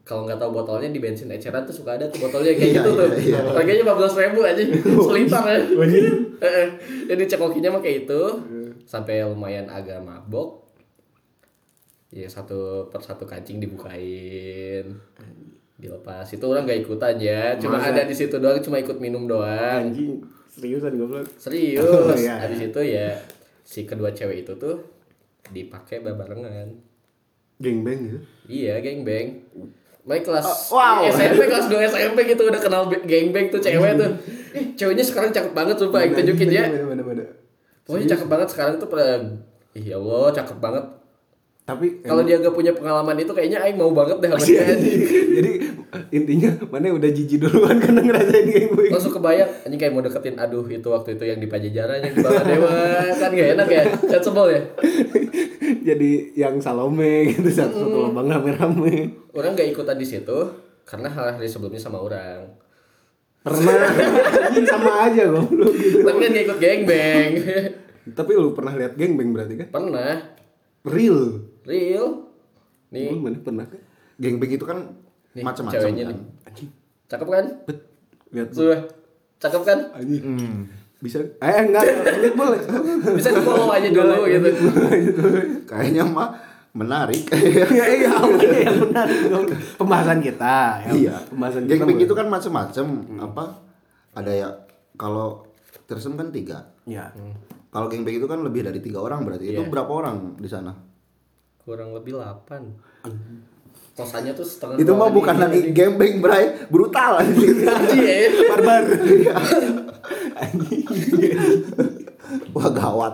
[0.07, 3.11] Kalau nggak tahu botolnya di bensin eceran tuh suka ada tuh botolnya kayak gitu tuh.
[3.59, 4.62] harganya lima belas ribu aja
[5.11, 5.59] seliter ya.
[6.47, 6.66] Heeh.
[7.11, 8.23] jadi cekokinya mah kayak itu.
[8.87, 10.62] Sampai lumayan agak mabok.
[12.14, 14.95] Ya satu per satu kancing dibukain.
[15.75, 16.31] Dilepas.
[16.31, 17.59] Itu orang nggak ikutan ya.
[17.59, 17.90] Cuma Masa?
[17.90, 19.90] ada di situ doang cuma ikut minum doang.
[19.90, 20.23] Anjing.
[20.47, 21.27] Seriusan goblok.
[21.35, 21.83] Serius.
[21.83, 22.47] Oh, iya.
[22.47, 23.11] Habis itu ya
[23.66, 24.79] si kedua cewek itu tuh
[25.51, 26.69] dipakai barengan.
[27.57, 28.19] Geng-beng gitu.
[28.47, 29.43] Iya, gengbang.
[30.07, 31.03] Main kelas wow.
[31.11, 34.13] SMP kelas 2 SMP gitu udah kenal be- gengbang tuh cewek tuh.
[34.57, 36.65] Eh, ceweknya sekarang cakep banget sumpah, yang tunjukin ya.
[36.65, 37.25] Mana mana mana.
[37.85, 39.21] Pokoknya cakep banget sekarang tuh pada
[39.77, 40.85] Ih ya Allah, cakep banget.
[41.67, 44.71] Tapi Kalau dia gak punya pengalaman itu kayaknya aing mau banget deh sama dia.
[45.35, 45.51] Jadi
[46.15, 48.95] intinya mana udah jijik duluan karena ngerasain geng-beng.
[48.95, 52.23] Langsung kebayang anjing kayak mau deketin aduh itu waktu itu yang di Pajajaran yang di
[52.23, 52.71] Baladewa
[53.19, 53.83] kan gak enak ya.
[54.07, 54.63] Sensible ya.
[55.91, 59.27] Jadi yang Salome gitu satu satu lubang rame-rame.
[59.35, 60.39] Orang gak ikutan di situ
[60.87, 62.47] karena hari sebelumnya sama orang.
[63.43, 63.91] Pernah
[64.71, 66.07] sama aja goblok gitu.
[66.07, 67.31] Tapi kan gak ikut gengbang.
[68.15, 69.69] Tapi lu pernah lihat geng-beng berarti kan?
[69.75, 70.39] Pernah.
[70.87, 71.43] Real.
[71.67, 72.07] Real.
[72.89, 73.81] Nih, Oh, mana pernah kan?
[74.17, 74.79] Gengbeng itu kan
[75.37, 75.93] macam-macam kan.
[75.93, 76.19] nih.
[76.47, 76.69] Anjing.
[77.07, 77.45] Cakep kan?
[77.67, 77.79] Bet.
[78.31, 78.49] Lihat.
[78.51, 78.81] Sudah.
[79.37, 79.79] Cakep kan?
[79.93, 80.23] anjing.
[80.23, 80.59] Hmm.
[80.97, 82.61] Bisa eh enggak, lanjut boleh.
[83.13, 84.49] Bisa di follow aja dulu gitu.
[85.69, 86.33] Kayaknya mah
[86.73, 87.21] menarik.
[87.29, 89.07] ya iya, oke yang benar.
[89.77, 90.57] Pembahasan kita.
[90.83, 90.91] ya.
[90.95, 91.15] iya.
[91.27, 91.85] Pembahasan kita.
[91.85, 92.01] Boleh.
[92.01, 92.87] itu kan macam-macam.
[93.21, 93.45] Apa?
[94.15, 94.49] Ada ya
[94.97, 95.45] kalau
[95.85, 96.73] tersem kan tiga.
[96.87, 97.13] ya.
[97.69, 99.53] Kalau gengbeng itu kan lebih dari tiga orang berarti.
[99.53, 99.69] Itu Iya.
[99.69, 100.73] berapa orang di sana?
[101.67, 102.47] Kurang lebih 8.
[103.97, 105.75] Kosannya tuh setengah Itu mah bukan lagi anjing.
[105.75, 106.71] gengbeng, Bray.
[106.71, 107.67] Brutal anjing.
[107.67, 108.29] Anjing, ya.
[108.55, 108.83] Barbar.
[112.55, 113.13] Wah, gawat.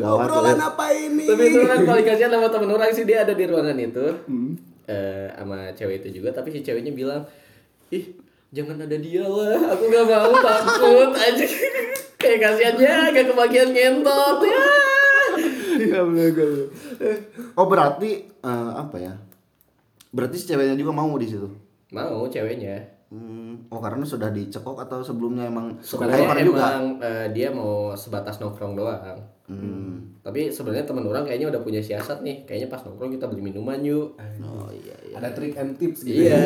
[0.00, 0.26] Gawat.
[0.26, 0.72] Obrolan ya.
[0.72, 1.24] apa ini?
[1.28, 4.06] Tapi itu kan paling kasihan sama temen orang sih dia ada di ruangan itu.
[4.88, 7.22] Eh, sama cewek itu juga tapi si ceweknya bilang,
[7.92, 8.10] "Ih,
[8.50, 9.76] jangan ada dia lah.
[9.76, 11.44] Aku gak mau takut aja."
[12.20, 14.64] Kayak kasihannya gak kebagian ngentot ya.
[15.80, 16.66] Enggak boleh.
[17.56, 19.14] Oh, berarti eh, apa ya?
[20.10, 21.48] Berarti si ceweknya juga mau di situ.
[21.94, 23.00] Mau ceweknya.
[23.10, 28.78] Hmm, oh karena sudah dicekok atau sebelumnya emang Sebenarnya emang eh, dia mau sebatas nongkrong
[28.78, 29.18] doang.
[29.50, 30.14] Hmm.
[30.22, 32.46] Tapi sebenarnya teman orang kayaknya udah punya siasat nih.
[32.46, 34.14] Kayaknya pas nongkrong kita beli minuman yuk.
[34.46, 35.18] Oh iya iya.
[35.18, 36.22] Ada trik and tips gitu.
[36.30, 36.38] Iya.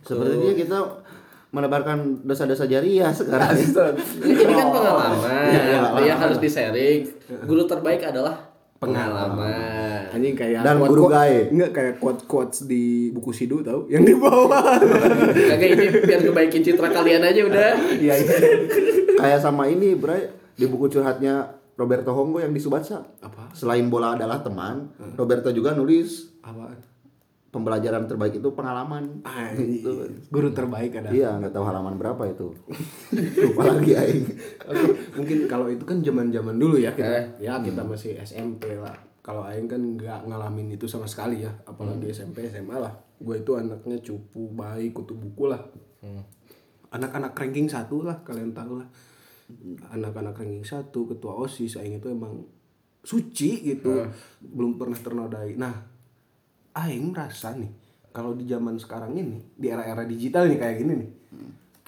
[0.00, 0.78] Sepertinya kita
[1.50, 3.58] menebarkan dosa-dosa jariah sekarang.
[3.58, 5.46] Ini kan pengalaman.
[5.50, 6.18] Yang pengalaman.
[6.22, 7.00] harus di-sharing.
[7.46, 10.08] Guru terbaik adalah pengalaman.
[10.10, 11.50] Anjing kayak Dan quote- guru gae.
[11.50, 14.78] Enggak kayak quote quotes di buku Sidu tahu yang di bawah.
[15.50, 17.70] Kagak ini biar kebaikin citra kalian aja udah.
[17.98, 18.36] Iya iya.
[19.20, 23.04] Kayak sama ini, Bray, di buku curhatnya Roberto Honggo yang di Subatsa.
[23.20, 23.52] Apa?
[23.52, 26.89] Selain bola adalah teman, Roberto juga nulis Apaan?
[27.50, 29.22] Pembelajaran terbaik itu pengalaman.
[29.26, 29.82] Anjing.
[30.30, 31.10] Guru terbaik ada.
[31.10, 32.54] Iya, nggak tahu halaman berapa itu.
[33.46, 34.24] Lupa lagi aing.
[34.70, 37.10] Oke, mungkin kalau itu kan zaman-zaman dulu ya kita.
[37.10, 37.50] Eh.
[37.50, 38.94] Ya kita masih SMP lah.
[39.20, 42.16] Kalau Aing kan nggak ngalamin itu sama sekali ya, apalagi Hmm.
[42.16, 42.90] SMP SMA lah.
[43.20, 45.60] Gue itu anaknya cupu, baik, kutu buku lah.
[46.00, 46.24] Hmm.
[46.88, 48.88] Anak-anak ranking satu lah, kalian tahu lah.
[49.92, 52.48] Anak-anak ranking satu, ketua osis, Aing itu emang
[53.00, 54.04] suci gitu
[54.44, 55.72] belum pernah ternodai nah
[56.74, 57.70] aing merasa nih
[58.10, 61.10] kalau di zaman sekarang ini di era-era digital nih kayak gini nih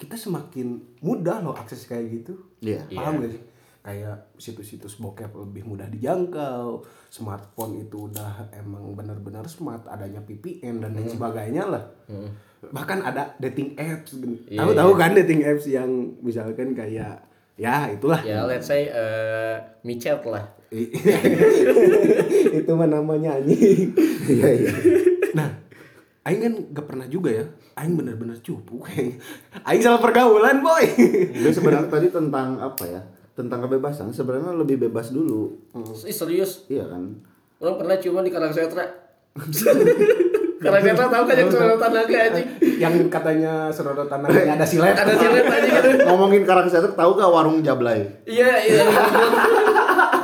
[0.03, 2.35] kita semakin mudah loh akses kayak gitu.
[2.59, 2.83] Iya.
[2.90, 3.42] paham gak sih?
[3.83, 10.99] Kayak situs-situs bokep lebih mudah dijangkau smartphone itu udah emang benar-benar smart adanya VPN dan
[10.99, 11.85] lain sebagainya lah.
[12.62, 14.18] Bahkan ada dating apps
[14.51, 17.23] Iya, tahu-tahu kan dating apps yang misalkan kayak
[17.55, 18.23] ya itulah.
[18.27, 19.55] Ya let's say eh
[19.87, 20.47] micet lah.
[22.59, 24.71] Itu mah namanya anjing Iya iya.
[25.39, 25.49] nah
[26.23, 29.19] Aing kan gak pernah juga ya Aing bener-bener cupu kayak
[29.67, 30.85] Aing salah pergaulan boy
[31.33, 33.01] Gue sebenarnya tadi tentang apa ya?
[33.33, 35.57] Tentang kebebasan sebenarnya lebih bebas dulu.
[36.05, 37.17] Ih, serius Iya kan?
[37.63, 38.83] orang pernah cuma di Karangsetra
[40.63, 42.47] Karangsetra tahu kan yang serodotan naga anjing
[42.79, 47.63] yang katanya serodotan namanya ada silet ada silet anjing gitu Ngomongin karakter tahu gak warung
[47.63, 48.03] Jablay?
[48.27, 48.83] iya iya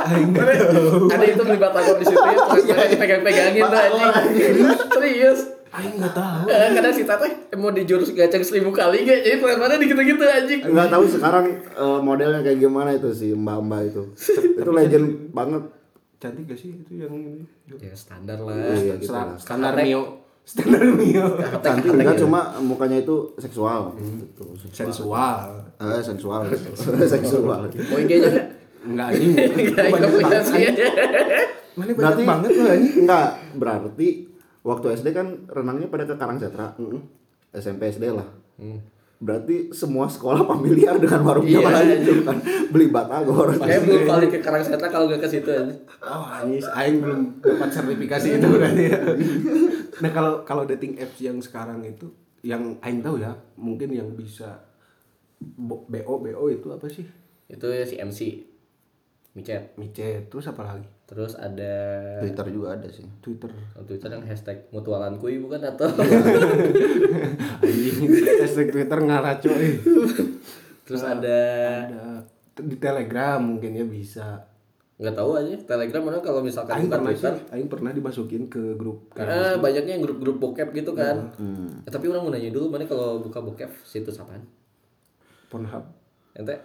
[0.08, 2.64] ada itu beli batagor di situ ya terus
[2.96, 4.10] pegang-pegangin tuh anjing.
[4.96, 5.40] serius.
[5.68, 6.48] Aing gak tahu.
[6.48, 10.60] Eh, kadang si teteh mau di jurus gaceng seribu kali gak jadi mana gitu-gitu anjing.
[10.64, 14.02] Nggak tahu sekarang eh, modelnya kayak gimana itu sih mbak-mbak itu.
[14.56, 15.64] itu legend banget.
[16.18, 17.46] cantik gak sih itu yang ini?
[17.78, 18.74] Ya standar lah.
[18.74, 19.38] Iya gitu lah.
[19.38, 20.24] standar mio.
[20.42, 21.26] Standar mio.
[21.62, 23.94] Cantik enggak cuma mukanya itu seksual.
[23.94, 24.44] Gitu.
[24.72, 25.68] sensual.
[25.78, 26.42] Eh sensual.
[27.14, 27.70] seksual.
[27.70, 28.46] mau IG-nya gak?
[28.88, 29.32] Enggak anjing
[29.76, 30.64] Gak banyak banget sih
[31.78, 34.08] mana banyak Berarti banget loh anjing Enggak, berarti
[34.68, 36.76] waktu SD kan renangnya pada ke Karangsetra.
[37.56, 38.28] SMP SD lah.
[39.18, 41.96] Berarti semua sekolah familiar dengan warung Jablay iya.
[41.98, 42.38] itu kan.
[42.70, 43.50] Beli batagor.
[43.58, 45.74] Kayak belum balik ke Karangsetra kalau gak ke situ aja.
[46.06, 49.00] Oh, anjing, aing belum dapat sertifikasi itu berarti ya.
[49.98, 52.06] Nah, kalau kalau dating apps yang sekarang itu
[52.46, 54.62] yang aing tahu ya, mungkin yang bisa
[55.42, 57.02] bo- BO BO itu apa sih?
[57.50, 58.46] Itu ya si MC.
[59.38, 59.78] Micet.
[59.78, 60.88] Micet, terus apa lagi?
[61.06, 61.72] Terus ada
[62.20, 63.06] Twitter juga ada sih.
[63.22, 63.48] Twitter.
[63.48, 65.88] kalau Twitter yang hashtag mutualan kui bukan atau
[67.64, 67.96] Anjing,
[68.42, 69.78] hashtag Twitter ngaraco eh.
[70.82, 71.38] terus ada
[71.86, 72.04] Ada
[72.58, 74.42] di Telegram mungkin ya bisa.
[74.98, 78.74] nggak tahu aja Telegram mana kalau misalkan Aing bukan pernah Twitter aing pernah dimasukin ke
[78.74, 81.30] grup karena banyaknya yang grup-grup bokep gitu kan.
[81.38, 81.86] Hmm.
[81.86, 84.42] Eh, tapi orang mau nanya dulu mana kalau buka bokep situs apaan?
[85.46, 85.86] Pornhub.
[86.34, 86.58] Ente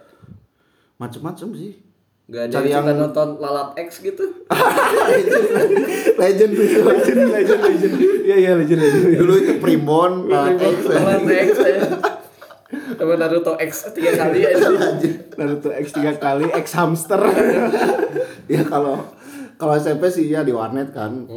[0.98, 1.78] Macem-macem sih.
[2.24, 4.24] Nggak ada Cari yang nonton lalat X gitu?
[6.16, 6.80] Legend itu.
[6.88, 7.94] Legend, legend, legend.
[8.24, 9.04] Iya, iya, legend, legend.
[9.20, 10.76] Dulu itu Primbon, Lalat X.
[10.88, 11.84] lalat X aja.
[12.96, 14.68] Sama Naruto X tiga kali aja.
[15.38, 17.20] Naruto X tiga kali, X hamster.
[18.54, 19.04] ya kalau
[19.60, 21.28] kalau SMP sih ya di warnet kan.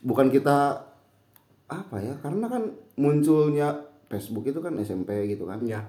[0.00, 0.88] Bukan kita
[1.68, 2.16] apa ya?
[2.24, 3.76] Karena kan munculnya
[4.08, 5.60] Facebook itu kan SMP gitu kan.
[5.68, 5.84] ya.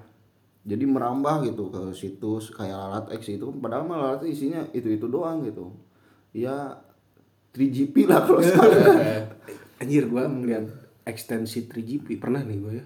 [0.66, 5.44] Jadi merambah gitu ke situs kayak lalat X itu padahal mah lalat isinya itu-itu doang
[5.46, 5.72] gitu.
[6.34, 6.78] Ya
[7.54, 9.28] 3GP lah kalau sekarang.
[9.78, 10.68] Anjir gua ngeliat
[11.06, 12.84] ekstensi 3GP pernah nih gua ya.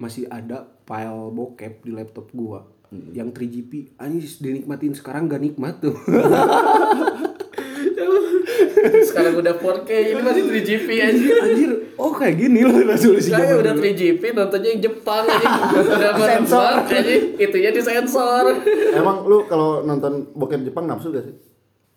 [0.00, 2.64] Masih ada file bokep di laptop gua
[3.12, 5.96] yang 3GP anjir dinikmatin sekarang gak nikmat tuh.
[9.04, 11.18] Sekarang udah 4K ini masih 3GP aja.
[11.40, 13.84] anjir, oh kayak gini loh resolusi Saya udah dulu.
[13.84, 15.48] 3GP nontonnya yang Jepang aja.
[15.74, 16.98] Udah sensor aja.
[17.36, 18.44] Itunya disensor.
[18.92, 21.34] Emang lu kalau nonton bokep Jepang nafsu gak sih?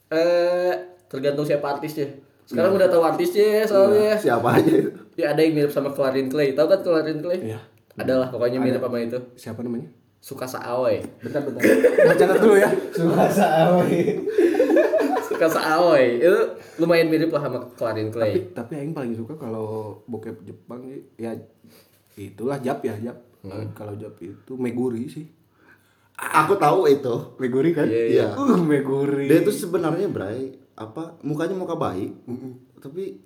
[0.09, 0.73] Eh
[1.07, 2.07] tergantung siapa artisnya.
[2.43, 4.19] Sekarang udah tahu artisnya soalnya.
[4.19, 4.91] Siapa aja itu?
[5.15, 6.51] Ya ada yang mirip sama Clarin Clay.
[6.51, 7.39] Tahu kan Clarin Clay?
[7.53, 7.59] Iya.
[7.95, 9.19] Ada lah pokoknya mirip sama itu.
[9.35, 9.87] Siapa namanya?
[10.21, 11.01] Sukasa Aoi.
[11.17, 11.65] Bentar, bentar.
[11.65, 12.69] Gua catat dulu ya.
[12.97, 14.21] Suasa Aoi.
[15.41, 16.21] Sukasa Aoi.
[16.21, 16.41] Itu
[16.85, 18.33] lumayan mirip lah sama Clarin tapi Clay.
[18.53, 20.85] tapi aing paling suka kalau bokep Jepang
[21.17, 21.33] ya
[22.13, 23.17] itulah Jap ya Jap.
[23.73, 25.25] Kalau Jap itu Meguri sih.
[26.21, 27.33] Aku tahu itu.
[27.41, 27.89] Meguri kan?
[27.89, 28.27] Iya, iya.
[28.37, 29.25] Uh, Meguri.
[29.25, 32.13] Dia itu sebenarnya Bray apa mukanya muka baik.
[32.77, 33.17] Tapi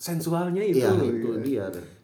[0.00, 0.80] sensualnya itu.
[0.80, 1.68] iya itu dia.
[1.68, 1.95] deh.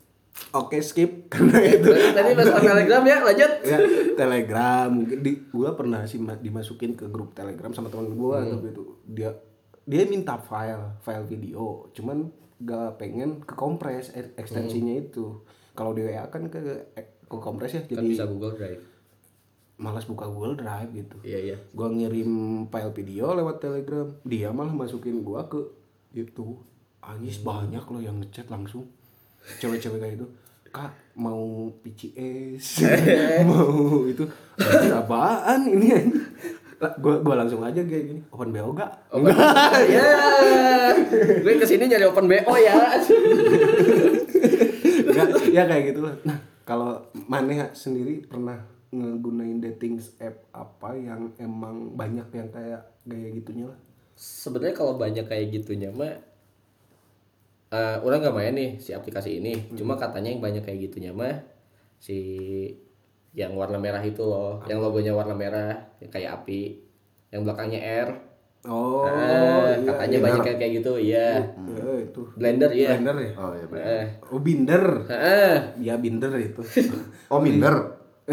[0.53, 1.89] Oke, skip karena itu.
[1.89, 3.53] Tadi masalah Telegram ya, lanjut.
[3.63, 3.79] ya,
[4.15, 8.69] Telegram mungkin di gua pernah sih ma- dimasukin ke grup Telegram sama teman gua tapi
[8.69, 9.33] itu dia
[9.83, 15.43] dia minta file, file video, cuman gak pengen ke kompres e- ekstensinya itu.
[15.73, 16.61] Kalau di WA kan ke
[16.95, 18.83] ke kompres ya Kan jadi bisa Google Drive.
[19.75, 21.17] malas buka Google Drive gitu.
[21.23, 21.57] Iya, iya.
[21.71, 22.31] Gua ngirim
[22.69, 25.59] file video lewat Telegram, dia malah masukin gua ke
[26.15, 26.57] itu.
[27.01, 28.87] Anjis banyak loh yang ngechat langsung.
[29.59, 30.27] Cewek-cewek kayak itu.
[30.73, 32.81] Kak, mau PCS,
[33.49, 34.25] mau itu.
[34.89, 36.09] Apaan ini
[36.99, 38.21] gua gua langsung aja kayak gini.
[38.33, 38.93] Open BO gak?
[39.13, 39.37] Open
[39.95, 40.09] ya.
[41.45, 42.75] Gue ke sini nyari open BO ya.
[45.13, 46.17] Enggak, ya kayak gitu lah.
[46.25, 48.57] Nah, kalau Maneh sendiri pernah
[48.89, 53.79] ngegunain dating app apa yang emang banyak yang kayak gaya gitunya lah?
[54.23, 56.15] sebenarnya kalau banyak kayak gitunya mah
[57.73, 61.41] eh orang nggak main nih si aplikasi ini cuma katanya yang banyak kayak gitunya mah
[61.97, 62.17] si
[63.33, 66.85] yang warna merah itu loh yang logonya warna merah yang kayak api
[67.29, 68.11] yang belakangnya R
[68.63, 70.23] Oh, Ah, iya, katanya iya.
[70.23, 71.29] banyak yang kayak gitu iya
[71.67, 72.23] Eh, itu.
[72.39, 73.31] blender iya Blender ya?
[73.35, 73.67] Oh iya.
[73.75, 74.85] Eh, Oh, binder.
[75.11, 75.55] heeh.
[75.83, 76.63] Ya binder itu.
[77.35, 77.75] Oh minder.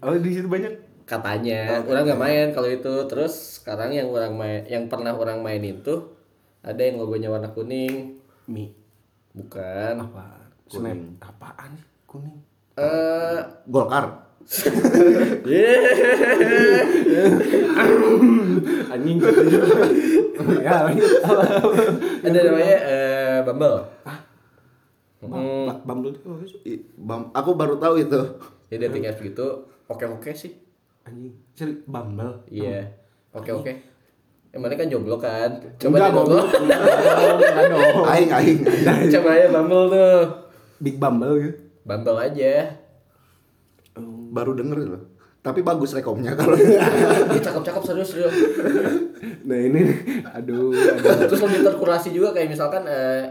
[0.00, 0.72] oh, di situ banyak.
[1.02, 5.84] katanya orang nggak main kalau itu terus sekarang yang orang main yang pernah orang mainin
[5.84, 6.08] tuh
[6.62, 8.70] ada yang logonya warna kuning Mi.
[9.32, 10.46] bukan Apa?
[10.66, 10.96] Snap.
[11.20, 11.86] Apaan sih?
[12.04, 12.36] Kuning.
[12.74, 14.06] eh Golkar.
[18.88, 19.42] Anjing gitu
[20.58, 21.10] ya, lanjut.
[22.22, 23.76] ada namanya eh Bumble
[25.22, 28.18] Hmm, Ba- Bumble itu Bam, aku baru tahu itu.
[28.66, 29.46] ya dating apps gitu
[29.86, 30.50] oke oke sih
[31.02, 31.30] Anjing.
[31.52, 32.42] Seri Bumble.
[32.48, 32.90] iya
[33.30, 33.72] oke oke
[34.52, 36.46] emangnya kan jomblo kan coba goblok.
[36.52, 38.04] Enggak dong.
[38.04, 38.58] Aing aing.
[39.08, 40.20] coba ya Bumble tuh
[40.84, 41.58] Big Bumble gitu.
[41.88, 42.76] Bumble aja
[44.32, 45.04] Baru denger loh.
[45.42, 48.34] Tapi bagus rekomnya kalau Ih, cakep-cakep serius serius
[49.42, 49.90] Nah, ini
[50.22, 51.26] aduh, aduh.
[51.26, 53.26] terus lebih terkurasi juga kayak misalkan eh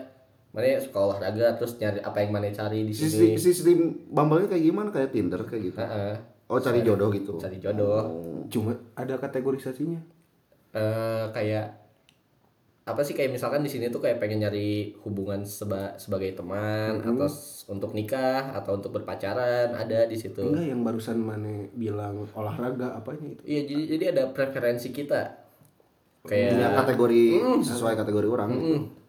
[0.52, 3.78] mana suka olahraga terus nyari apa yang mana cari di sistem sini sistem
[4.12, 5.80] Bumble-nya kayak gimana kayak Tinder kayak gitu.
[5.80, 6.16] Heeh.
[6.52, 7.40] Oh cari jodoh gitu.
[7.40, 8.12] cari jodoh
[8.52, 10.21] Cuma ada kategorisasinya.
[10.72, 11.68] Eh kayak
[12.82, 17.26] apa sih kayak misalkan di sini tuh kayak pengen nyari hubungan seba- sebagai teman atau
[17.26, 22.96] s- untuk nikah atau untuk berpacaran ada di situ Enggak yang barusan mana bilang olahraga
[22.96, 23.42] apanya itu.
[23.46, 25.22] iya jadi jadi ada preferensi kita
[26.24, 27.24] kayak kategori
[27.62, 28.52] sesuai kategori orang.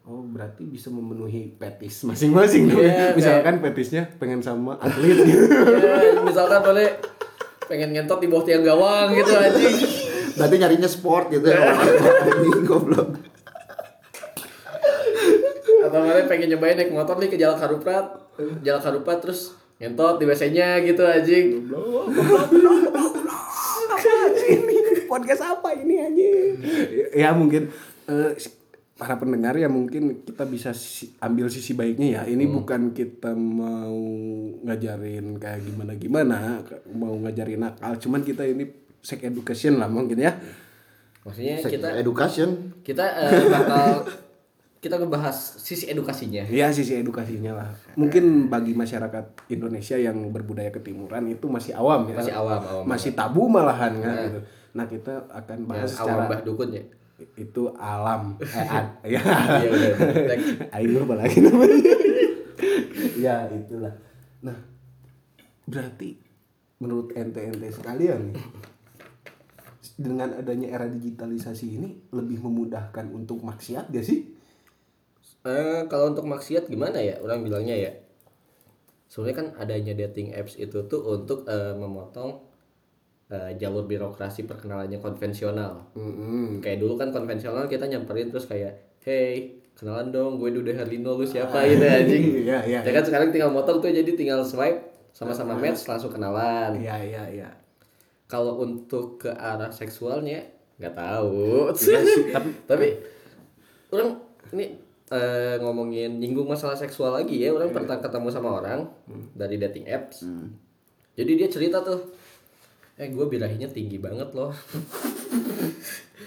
[0.03, 2.75] Oh, berarti bisa memenuhi petis masing-masing dong.
[2.77, 5.47] Iya, Misalkan petisnya pengen sama atlet gitu.
[5.79, 6.99] ya, misalkan boleh
[7.63, 9.75] pengen ngentot di bawah tiang gawang gitu anjing
[10.33, 11.73] Berarti nyarinya sport gitu ya.
[12.27, 13.09] Anjing goblok.
[15.83, 18.07] atau mana pengen nyobain naik motor nih ke Jalan Karuprat
[18.63, 21.67] Jalan Karuprat terus ngentot di WC-nya gitu anjing
[24.43, 24.73] ini
[25.05, 26.51] podcast apa ini anjing?
[27.13, 27.69] Ya mungkin
[28.35, 28.55] si-
[28.93, 32.31] para pendengar ya mungkin kita bisa si- ambil sisi baiknya ya.
[32.31, 33.93] Ini bukan kita mau
[34.63, 36.39] ngajarin kayak gimana gimana,
[36.89, 37.99] mau ngajarin nakal.
[37.99, 38.69] Cuman kita ini
[39.03, 40.33] sex education lah mungkin ya.
[41.27, 42.79] maksudnya Sex kita education.
[42.83, 44.07] kita eh, bakal
[44.83, 45.31] kita ngebahas
[45.63, 47.71] sisi edukasinya Ya sisi edukasinya lah.
[47.95, 52.19] Mungkin bagi masyarakat Indonesia yang berbudaya ketimuran itu masih awam ya.
[52.19, 54.39] Masih awam, awam Masih tabu malahan kan gitu.
[54.75, 56.83] Nah, kita akan bahas Yang awam secara bah dukun ya
[57.37, 59.21] itu alam eh ad, ya
[59.63, 61.95] iya lagi namanya
[63.23, 63.93] ya itulah
[64.43, 64.57] nah
[65.69, 66.19] berarti
[66.83, 68.37] menurut ente ente sekalian nih
[69.93, 74.25] dengan adanya era digitalisasi ini lebih memudahkan untuk maksiat gak sih?
[75.43, 77.19] Eh, kalau untuk maksiat gimana ya?
[77.21, 77.91] Orang bilangnya ya.
[79.11, 82.41] Sebenarnya kan adanya dating apps itu tuh untuk eh, memotong
[83.29, 85.93] eh, jalur birokrasi perkenalannya konvensional.
[86.63, 91.25] Kayak dulu kan konvensional kita nyamperin terus kayak hey kenalan dong gue Dude Herlino lu
[91.27, 91.65] siapa?
[91.69, 92.23] Gitu anjing.
[92.43, 96.75] Iya, iya, ya kan sekarang tinggal motong tuh jadi tinggal swipe sama-sama match langsung kenalan.
[96.81, 97.49] iya iya iya
[98.25, 100.41] kalau untuk ke arah seksualnya
[100.75, 101.69] nggak tahu.
[101.71, 101.99] Iya
[102.31, 102.87] tapi- tapi
[103.89, 104.17] orang
[104.51, 104.65] ini
[105.07, 107.51] eh, ngomongin nyinggung masalah seksual lagi ya.
[107.51, 108.89] Orang pernah ketemu sama orang
[109.31, 110.25] dari dating apps.
[111.13, 112.01] Jadi dia cerita tuh
[112.93, 114.53] eh gue birahinya tinggi banget loh.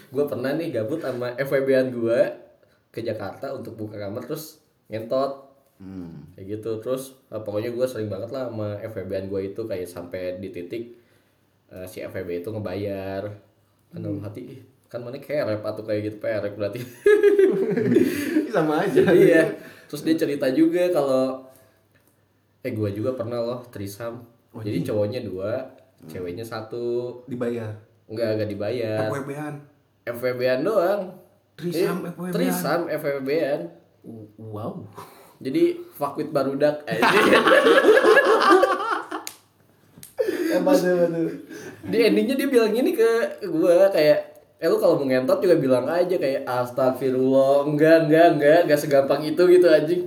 [0.06, 2.20] Gue pernah nih gabut sama FWB-an gue
[2.90, 5.44] ke Jakarta untuk buka kamar terus ngentot.
[5.76, 6.32] Hmm.
[6.32, 6.80] kayak gitu.
[6.80, 10.96] Terus eh, pokoknya gue sering banget lah sama FWB-an gue itu kayak sampai di titik
[11.70, 13.22] eh, si FWB itu ngebayar.
[13.90, 14.40] Kan dalam hati.
[14.46, 16.80] "Ih, kan mana kerep atau kayak gitu perek berarti.
[18.54, 19.02] Sama aja.
[19.10, 19.50] Iya.
[19.86, 21.46] Terus dia cerita juga kalau
[22.62, 24.26] eh gue juga pernah loh trisam
[24.58, 25.70] jadi cowoknya dua
[26.10, 27.22] ceweknya satu.
[27.30, 27.70] Dibayar?
[28.10, 29.06] Enggak enggak dibayar.
[29.10, 29.54] FWB-an
[30.06, 31.02] FWB-an doang.
[31.56, 32.32] Trisam Eh, FWB-an.
[32.34, 33.60] Trisam FWB-an
[34.38, 34.72] wow.
[35.36, 36.80] Jadi fuck with barudak
[40.62, 41.28] eh,
[41.84, 43.10] di endingnya dia bilang gini ke
[43.42, 44.18] gue kayak
[44.56, 49.20] eh lu kalau mau ngentot juga bilang aja kayak astagfirullah enggak enggak enggak enggak segampang
[49.22, 50.02] itu gitu anjing.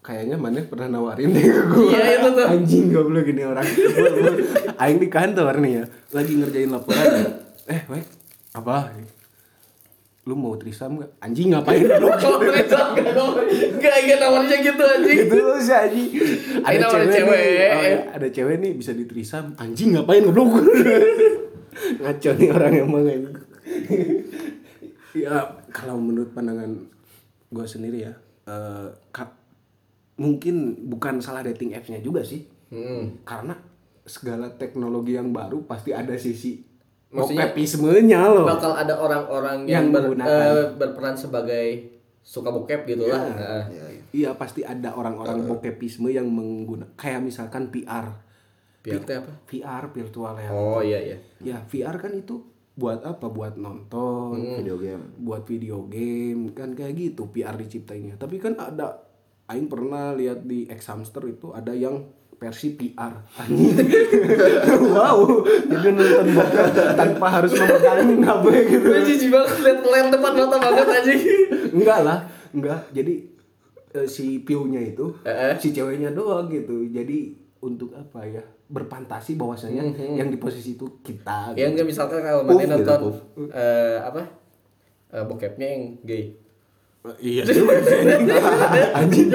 [0.00, 1.92] Kayaknya mana pernah nawarin deh ke gua.
[1.92, 2.46] Iya, itu tuh.
[2.48, 3.62] anjing goblok gini orang.
[3.62, 4.40] Gua-
[4.82, 7.10] aing di kantor nih ya lagi ngerjain laporan.
[7.68, 8.02] Eh weh
[8.50, 8.90] apa
[10.28, 11.80] lu mau trisam gak anjing ngapain?
[12.02, 15.16] Lu kalau trisam enggak dong enggak enggak nawarnya gitu anjing.
[15.26, 16.08] Gitu sih anjing
[16.60, 17.40] ada cewek, cewek.
[17.40, 19.56] Nih, oh, ya, ada cewek nih bisa ditrisam.
[19.56, 20.60] Anjing ngapain goblok?
[22.04, 23.34] Ngaco nih orang emang anjing
[25.10, 25.42] ya
[25.74, 26.86] kalau menurut pandangan
[27.50, 28.14] gue sendiri ya
[28.46, 29.38] eh, ka-
[30.20, 32.46] mungkin bukan salah dating apps-nya juga sih.
[32.70, 33.26] Hmm.
[33.26, 33.58] karena
[34.06, 36.69] segala teknologi yang baru pasti ada sisi
[37.10, 41.66] Maksudnya- bokepismenya loh bakal ada orang-orang yang, Yang ber- eh, berperan sebagai
[42.20, 43.18] suka bokep gitu lah.
[43.18, 44.02] Nah, Iya, iya.
[44.12, 48.14] iya pasti ada orang-orang bokepisme yang menggunakan kayak misalkan PR
[48.80, 49.32] biar teh apa?
[49.44, 51.18] VR virtual reality Oh iya iya.
[51.42, 52.40] ya VR kan itu
[52.72, 55.04] buat apa buat nonton Video game.
[55.18, 59.04] buat video game kan kayak gitu PR diciptainnya tapi kan ada
[59.46, 62.06] Aing pernah lihat di X Hamster itu ada yang
[62.40, 63.12] versi PR
[64.90, 65.18] wow
[65.62, 66.66] jadi nonton bokep
[66.96, 71.12] tanpa harus memegang HP gitu Gue jijik banget liat layar depan mata banget aja.
[71.70, 72.18] enggak lah
[72.50, 73.14] enggak jadi
[73.92, 75.54] eh, si view-nya itu eh.
[75.56, 77.18] si ceweknya doang gitu jadi
[77.60, 79.82] untuk apa ya berfantasi bahwasanya
[80.14, 83.18] yang di posisi itu kita Ya enggak misalkan kalau mana gitu, nonton puff.
[83.50, 84.22] eh, apa?
[85.10, 86.38] Eh, bokepnya yang gay.
[87.00, 87.80] Iya juga.
[89.00, 89.32] Anjing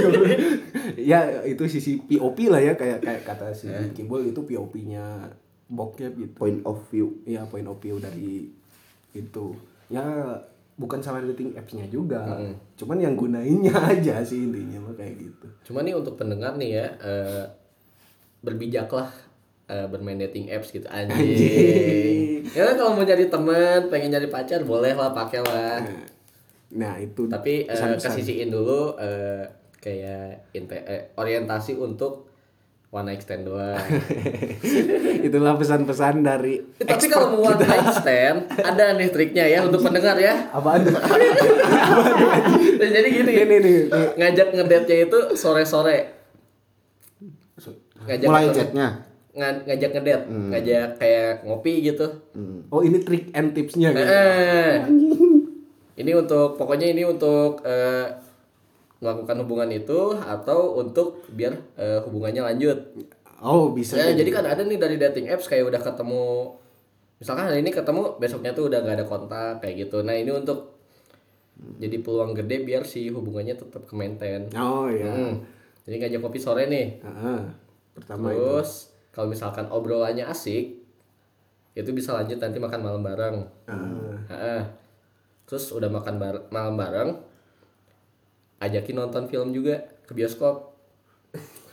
[1.01, 5.33] Ya itu sisi POP lah ya kayak kayak kata si Kimball itu POP-nya
[5.69, 6.33] bokep gitu.
[6.37, 7.25] Point of view.
[7.25, 8.53] Iya point of view dari
[9.17, 9.57] itu.
[9.89, 10.05] Ya
[10.77, 12.37] bukan salah dating apps-nya juga.
[12.77, 15.47] Cuman yang gunainnya aja sih intinya mah kayak gitu.
[15.71, 17.43] Cuma nih untuk pendengar nih ya eh,
[18.45, 19.09] berbijaklah
[19.65, 21.17] eh, bermain dating apps gitu anjing.
[21.17, 22.45] Anjing.
[22.53, 25.81] Ya kan kalau mau nyari teman, pengen nyari pacar boleh lah pakai lah.
[26.71, 28.09] Nah, itu Tapi eh, pesan-pesan.
[28.11, 29.45] kesisiin dulu eh,
[29.75, 32.25] kayak eh, orientasi untuk
[32.89, 33.75] one night stand doang.
[35.27, 39.81] itulah pesan-pesan dari Eh, Tapi kalau mau one night stand, ada nih triknya ya untuk
[39.81, 40.47] pendengar ya.
[40.49, 40.81] apaan?
[42.73, 43.77] Dan jadi gini, nih, nih.
[44.15, 46.15] ngajak ngedate-nya itu sore-sore.
[48.01, 48.87] Ngajak Mulai chatnya.
[49.31, 52.07] nga- ngajak ngedate, ngajak kayak ngopi gitu.
[52.69, 54.07] Oh, ini trik and tipsnya gitu.
[54.07, 54.73] Eh,
[55.95, 58.07] ini untuk pokoknya ini untuk eh,
[58.99, 62.77] melakukan hubungan itu atau untuk biar eh, hubungannya lanjut.
[63.43, 63.99] Oh, bisa.
[63.99, 66.55] Ya, jadi kan ada nih dari dating apps kayak udah ketemu
[67.15, 70.03] misalkan hari ini ketemu besoknya tuh udah nggak ada kontak kayak gitu.
[70.03, 70.75] Nah, ini untuk
[71.79, 74.51] jadi peluang gede biar si hubungannya tetap ke maintain.
[74.55, 75.07] Oh, ya.
[75.07, 75.43] Hmm.
[75.87, 76.99] Jadi ngajak kopi sore nih.
[76.99, 77.39] Heeh.
[77.95, 78.43] Pertama itu.
[78.43, 80.75] Terus kalau misalkan obrolannya asik,
[81.75, 83.37] itu bisa lanjut nanti makan malam bareng.
[83.67, 84.67] Ah.
[85.45, 87.11] Terus udah makan bar- malam bareng,
[88.59, 90.73] ajakin nonton film juga ke bioskop.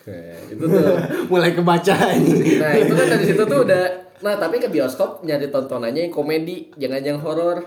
[0.02, 0.82] Nah, itu tuh.
[1.32, 2.58] mulai kebaca ini.
[2.58, 3.84] Nah itu kan dari situ tuh udah.
[4.20, 7.58] Nah tapi ke bioskop nyari tontonannya yang komedi, jangan yang horor.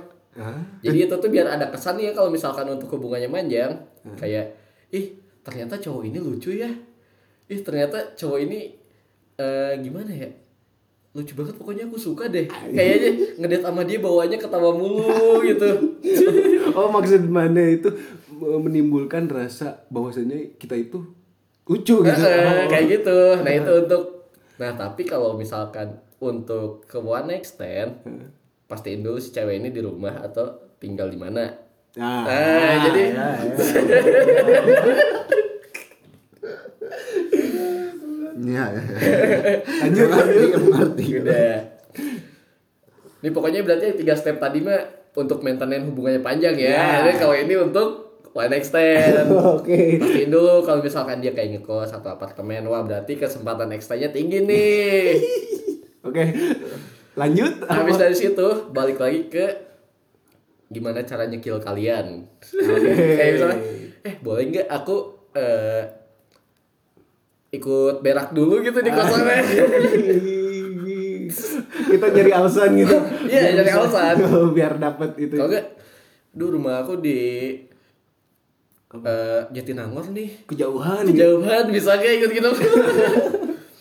[0.83, 3.71] Jadi itu tuh biar ada kesan ya kalau misalkan untuk hubungannya panjang,
[4.13, 4.51] kayak
[4.91, 6.67] ih ternyata cowok ini lucu ya,
[7.47, 8.75] ih ternyata cowok ini
[9.35, 10.27] eh gimana ya,
[11.15, 12.43] lucu banget pokoknya aku suka deh.
[12.45, 13.09] Kayaknya
[13.39, 15.69] ngedate sama dia bawanya ketawa mulu gitu.
[16.75, 17.87] Oh maksud mana itu
[18.35, 21.07] menimbulkan rasa bahwasanya kita itu
[21.63, 22.19] lucu gitu.
[22.19, 22.67] Oh.
[22.67, 23.17] kayak gitu.
[23.39, 24.03] Nah itu untuk,
[24.59, 28.03] nah tapi kalau misalkan untuk ke one stand,
[28.67, 31.47] pastiin dulu si cewek ini di rumah atau tinggal di mana.
[31.95, 33.55] Nah, Nah, jadi- ya, ya.
[38.35, 38.65] Iya.
[38.67, 38.83] iya.
[39.87, 40.49] lanjut lanjut.
[40.67, 41.05] Mengerti.
[41.23, 41.55] Udah.
[43.23, 44.81] Ini pokoknya berarti tiga step tadi mah
[45.15, 46.69] untuk maintenance hubungannya panjang ya.
[46.75, 46.85] Ya.
[47.01, 48.05] Jadi kalau ini untuk
[48.35, 49.31] one stand.
[49.55, 49.97] Oke.
[49.97, 55.23] Pastiin dulu kalau misalkan dia kayak ngekos atau apartemen, wah berarti kesempatan extra-nya tinggi nih.
[56.07, 56.23] Oke.
[57.15, 57.63] Lanjut.
[57.65, 59.45] Habis dari situ balik lagi ke
[60.67, 62.27] gimana cara nyekil kalian.
[62.43, 62.91] Oke.
[63.15, 63.57] Kayak misalnya,
[64.03, 64.95] eh boleh nggak aku
[65.31, 66.04] eh,
[67.55, 69.39] ikut berak dulu gitu di kosannya.
[71.85, 72.95] kita nyari alasan gitu.
[73.25, 74.15] Iya, nyari bisa- alasan.
[74.57, 75.33] biar dapat itu.
[75.33, 75.65] Kalau enggak,
[76.31, 77.17] duh rumah aku di
[78.95, 80.29] eh Jatinangor nih.
[80.45, 81.03] Kejauhan.
[81.05, 82.51] Kejauhan bisa kayak ikut gitu.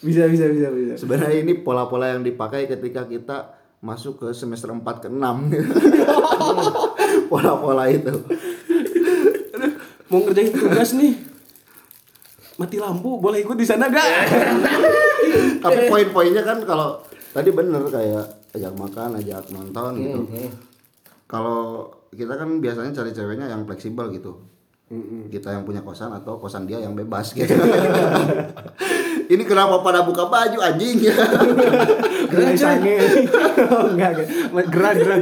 [0.04, 1.00] Bisa bisa bisa bisa.
[1.00, 5.16] Sebenarnya ini pola-pola yang dipakai ketika kita masuk ke semester 4 ke 6.
[7.32, 8.12] Pola-pola itu.
[10.06, 11.16] Mau ngerjain tugas nih.
[12.54, 14.08] Mati lampu, boleh ikut di sana gak?
[15.64, 17.02] Tapi poin-poinnya kan kalau
[17.34, 20.20] tadi bener kayak ajak makan, ajak nonton gitu.
[21.26, 24.38] Kalau kita kan biasanya cari ceweknya yang fleksibel gitu.
[25.26, 27.50] Kita yang punya kosan atau kosan dia yang bebas gitu.
[29.32, 31.16] Ini kenapa pada buka baju anjing ya?
[32.30, 32.96] Gerai sange.
[33.72, 34.28] Oh, enggak,
[34.70, 35.18] gerak, gerak.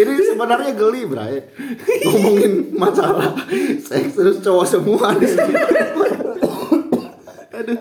[0.00, 1.44] Ini sebenarnya geli, Bray.
[2.08, 3.36] Ngomongin masalah
[3.84, 5.54] seks terus cowok semua di sini.
[7.52, 7.78] Aduh.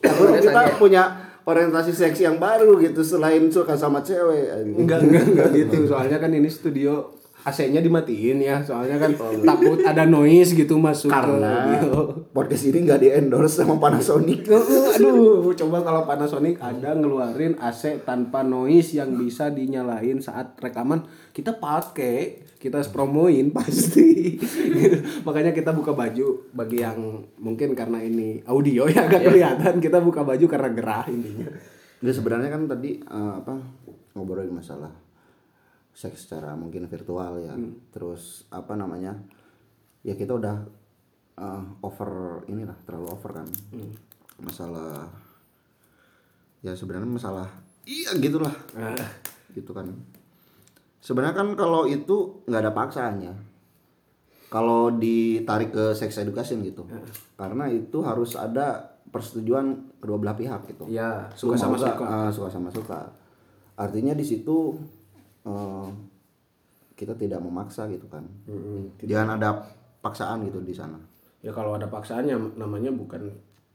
[0.00, 1.02] Kalau kita punya
[1.44, 4.64] orientasi seks yang baru gitu selain suka sama cewek.
[4.64, 5.92] Enggak, enggak, enggak gitu.
[5.92, 8.62] Soalnya kan ini studio AC-nya dimatiin ya.
[8.62, 9.12] Soalnya kan
[9.42, 11.90] takut ada noise gitu masuk Karena ke
[12.30, 14.46] podcast ini nggak di endorse sama Panasonic.
[14.96, 21.02] Aduh, coba kalau Panasonic ada ngeluarin AC tanpa noise yang bisa dinyalain saat rekaman,
[21.34, 24.38] kita pakai, kita promoin pasti.
[25.26, 30.22] Makanya kita buka baju bagi yang mungkin karena ini audio ya agak kelihatan, kita buka
[30.22, 31.50] baju karena gerah intinya.
[32.02, 33.58] Ya sebenarnya kan tadi eh, apa
[34.14, 35.01] ngobrolin masalah
[35.92, 37.54] seks secara mungkin virtual ya.
[37.92, 39.16] Terus apa namanya?
[40.02, 40.56] Ya kita udah
[41.38, 43.48] eh, over inilah terlalu over kan.
[44.42, 45.06] Masalah
[46.62, 47.48] ya sebenarnya masalah
[47.86, 48.54] iya gitulah.
[48.78, 48.96] Ah.
[49.52, 49.90] Gitu kan.
[51.02, 53.34] Sebenarnya kan kalau itu nggak ada paksaannya.
[54.52, 56.84] Kalau ditarik ke sex education gitu.
[57.40, 60.84] Karena itu harus ada persetujuan kedua belah pihak gitu.
[60.88, 62.04] Ya, suka sama suka.
[62.04, 63.12] Ah, suka sama suka.
[63.76, 64.76] Artinya di situ
[65.44, 65.88] eh,
[66.92, 68.22] kita tidak memaksa gitu kan.
[69.02, 69.50] Jangan ada
[70.00, 70.98] paksaan gitu di sana.
[71.42, 73.32] Ya kalau ada paksaannya namanya bukan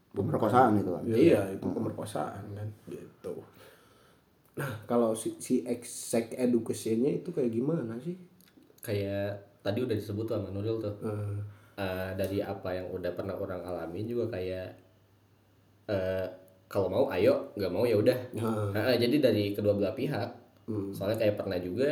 [0.07, 1.03] Pemerkosaan gitu kan.
[1.05, 3.37] Ya, iya, itu pemerkosaan kan gitu.
[4.57, 8.17] Nah, kalau si si ex- sex education-nya itu kayak gimana sih?
[8.81, 11.37] kayak tadi udah disebut tuh sama Nuril tuh Eh,
[11.77, 14.73] Eh, dari apa yang udah pernah orang alami juga kayak
[15.87, 16.25] eh
[16.67, 18.73] kalau mau ayo nggak mau ya udah Nah.
[18.73, 20.29] Nah, jadi dari kedua belah pihak
[20.91, 21.89] soalnya kayak pernah juga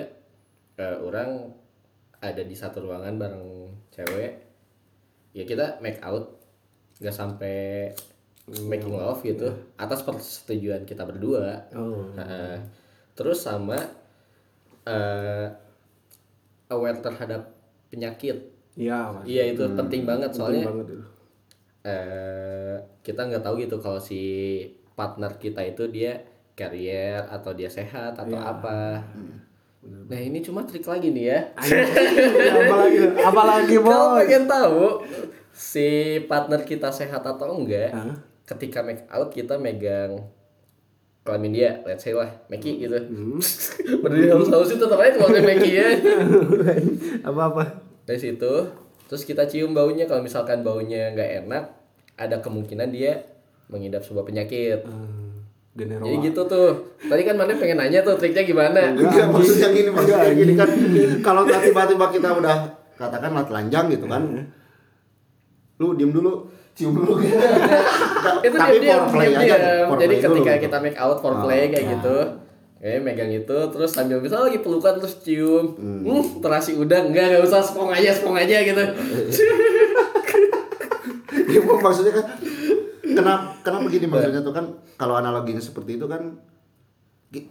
[0.75, 1.47] eh, orang
[2.19, 3.45] ada di satu ruangan bareng
[3.89, 4.31] cewek.
[5.31, 6.35] Ya kita make out
[6.99, 7.91] nggak sampai
[8.69, 11.65] making love gitu atas persetujuan kita berdua.
[11.73, 12.11] Oh.
[12.13, 12.59] Nah,
[13.15, 13.79] terus sama
[14.85, 15.47] eh
[16.69, 17.41] aware terhadap
[17.89, 18.37] penyakit.
[18.75, 19.23] Iya, Mas.
[19.25, 21.03] iya itu penting banget Penting soalnya banget itu.
[21.85, 24.21] eh kita nggak tahu gitu kalau si
[24.97, 26.19] partner kita itu dia
[26.55, 29.03] carrier atau dia sehat atau apa.
[29.85, 31.39] Nah ini cuma trik lagi nih ya.
[32.65, 34.19] apalagi apalagi Kalau boy.
[34.25, 34.83] pengen tahu
[35.53, 38.15] si partner kita sehat atau enggak, Hah?
[38.49, 40.25] ketika make out kita megang
[41.25, 42.97] kelamin dia, let's say lah, Meki gitu.
[44.05, 45.87] Berdiri halus-halus itu tetap aja keluarga Meki ya.
[47.29, 47.81] Apa-apa?
[48.05, 48.53] Dari situ,
[49.09, 50.05] terus kita cium baunya.
[50.05, 51.63] Kalau misalkan baunya nggak enak,
[52.21, 53.25] ada kemungkinan dia
[53.73, 54.85] mengidap sebuah penyakit.
[54.85, 55.24] Hmm,
[55.75, 56.07] General.
[56.07, 56.69] Jadi gitu tuh.
[57.03, 58.95] Tadi kan mana pengen nanya tuh triknya gimana?
[58.95, 60.69] Enggak, maksudnya gini, maksudnya gini kan
[61.19, 62.57] kalau tiba-tiba kita udah
[62.95, 64.23] katakanlah telanjang gitu kan.
[65.75, 67.35] Lu diem dulu, cium dulu gitu.
[68.47, 69.55] itu Tapi dia foreplay aja,
[69.91, 70.63] foreplay Jadi dulu ketika gitu.
[70.71, 72.17] kita make out for play kayak gitu.
[72.79, 75.75] Kayak megang itu terus sambil misal lagi pelukan terus cium.
[75.75, 78.83] Hmm, terasi udang enggak enggak usah spong aja spong aja gitu.
[81.45, 82.25] Ya, maksudnya kan
[83.07, 86.33] kenapa kenapa begini maksudnya tuh kan kalau analoginya seperti itu kan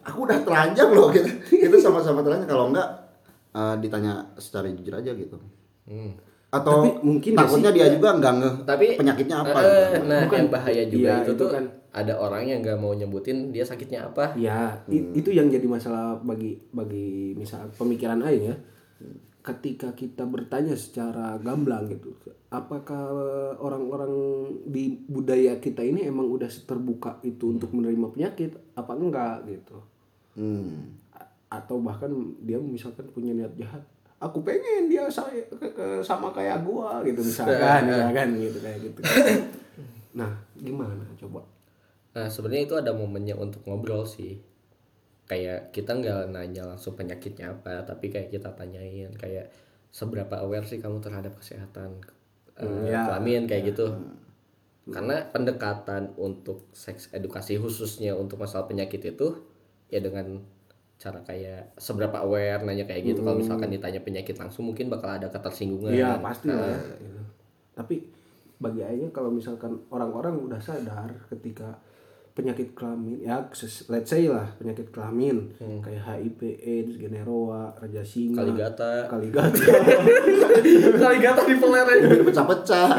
[0.00, 1.28] aku udah telanjang loh gitu.
[1.52, 2.88] Itu sama-sama telanjang kalau enggak
[3.52, 5.36] eh, ditanya secara jujur aja gitu.
[5.84, 6.16] Hmm.
[6.48, 7.76] Atau Tapi mungkin takutnya sih?
[7.76, 10.06] dia juga enggak nge Tapi penyakitnya apa eh, gitu.
[10.06, 10.38] Nah, Bukan.
[10.38, 11.64] yang bahaya juga Iya, itu, itu tuh kan.
[11.90, 14.34] ada orang yang nggak mau nyebutin dia sakitnya apa.
[14.34, 18.56] Ya, i- itu yang jadi masalah bagi bagi misal pemikiran Aing ya.
[19.44, 22.16] Ketika kita bertanya secara gamblang gitu,
[22.48, 23.04] apakah
[23.54, 24.08] orang-orang
[24.64, 29.76] di budaya kita ini emang udah terbuka itu untuk menerima penyakit apa enggak gitu.
[30.34, 30.96] Hmm.
[31.12, 32.08] A- Atau bahkan
[32.40, 33.84] dia misalkan punya niat jahat,
[34.16, 37.52] aku pengen dia saya ke- ke- sama kayak gua gitu misalkan,
[37.92, 39.00] misalkan gitu kayak gitu.
[40.14, 41.44] Nah, gimana coba?
[42.12, 44.40] Nah sebenarnya itu ada momennya untuk ngobrol sih.
[45.24, 49.48] Kayak kita nggak nanya langsung penyakitnya apa, tapi kayak kita tanyain kayak
[49.88, 52.02] seberapa aware sih kamu terhadap kesehatan
[52.60, 53.08] eh, ya.
[53.08, 53.94] kelamin kayak gitu.
[54.84, 59.32] Karena pendekatan untuk seks edukasi khususnya untuk masalah penyakit itu
[59.88, 60.44] ya dengan
[61.00, 63.24] cara kayak seberapa aware nanya kayak gitu.
[63.24, 65.96] Kalau misalkan ditanya penyakit langsung mungkin bakal ada ketersinggungan.
[65.96, 66.52] Iya pasti.
[66.52, 67.20] Nah, ya, gitu.
[67.72, 67.94] Tapi
[68.60, 71.74] bagi Aingnya kalau misalkan orang-orang udah sadar ketika
[72.34, 73.46] penyakit kelamin ya
[73.88, 79.06] let's say lah penyakit kelamin kayak HIV, AIDS, Generoa, Raja Singa, Kaligata.
[79.06, 79.54] Kaligata,
[80.98, 82.02] Kaligata di pelereng.
[82.24, 82.88] Pecah-pecah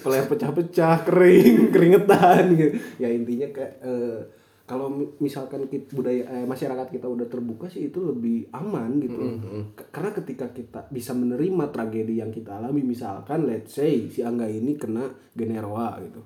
[0.00, 2.70] peler pecah-pecah, kering, keringetan gitu.
[2.96, 4.18] Ya intinya kayak eh,
[4.64, 9.18] kalau mi- misalkan kita, budaya eh, masyarakat kita udah terbuka sih itu lebih aman gitu.
[9.74, 14.46] K- Karena ketika kita bisa menerima tragedi yang kita alami misalkan let's say si Angga
[14.46, 16.22] ini kena Generoa gitu.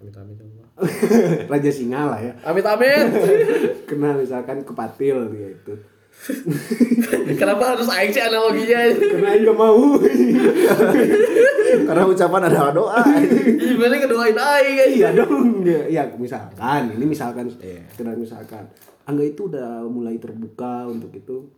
[0.00, 0.66] Amit amit ya Allah.
[1.52, 2.32] Raja Singa lah ya.
[2.40, 3.06] Amit amit.
[3.88, 5.74] Kena misalkan kepatil gitu.
[7.40, 8.92] Kenapa harus aing sih analoginya?
[8.92, 9.96] karena aing gak mau
[11.88, 13.00] Karena ucapan adalah doa.
[13.56, 14.86] Gimana keduain aing aja?
[14.90, 18.68] iya dong ya, ya misalkan ini misalkan sekedar misalkan
[19.04, 21.48] angga itu udah mulai terbuka untuk itu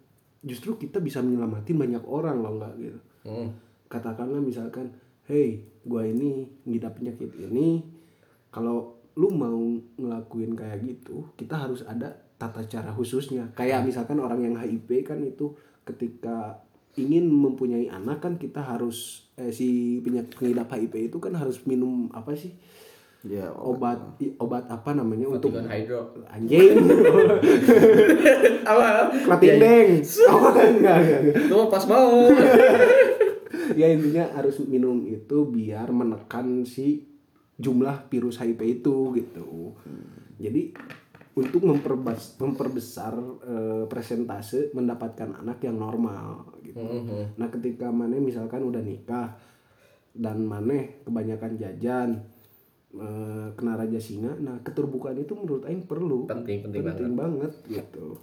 [0.43, 3.55] justru kita bisa menyelamatin banyak orang loh nggak gitu Hmm.
[3.87, 4.91] katakanlah misalkan
[5.31, 7.79] hey gua ini ngidap penyakit ini
[8.53, 9.61] kalau lu mau
[9.99, 15.21] ngelakuin kayak gitu kita harus ada tata cara khususnya kayak misalkan orang yang HIV kan
[15.21, 15.53] itu
[15.85, 16.63] ketika
[16.97, 22.13] ingin mempunyai anak kan kita harus eh, si penyakit pengidap HIV itu kan harus minum
[22.13, 22.53] apa sih
[23.23, 26.11] Ya, obat obat apa namanya untuk hydro.
[26.27, 26.75] anjing
[28.67, 29.15] Apa?
[29.15, 29.89] klatin deng
[30.27, 31.47] oh, enggak, enggak, enggak.
[31.47, 32.27] Itu pas mau.
[33.79, 37.12] ya intinya harus minum itu biar menekan si
[37.63, 39.79] jumlah virus HIV itu gitu
[40.37, 40.75] jadi
[41.33, 41.63] untuk
[42.37, 47.39] memperbesar eh, presentase mendapatkan anak yang normal gitu Mhm.
[47.39, 49.39] nah ketika mana misalkan udah nikah
[50.13, 52.11] dan mana kebanyakan jajan
[52.93, 56.99] eh, kena raja singa nah keterbukaan itu menurut Aing perlu Penting, penting banget.
[56.99, 58.19] penting banget gitu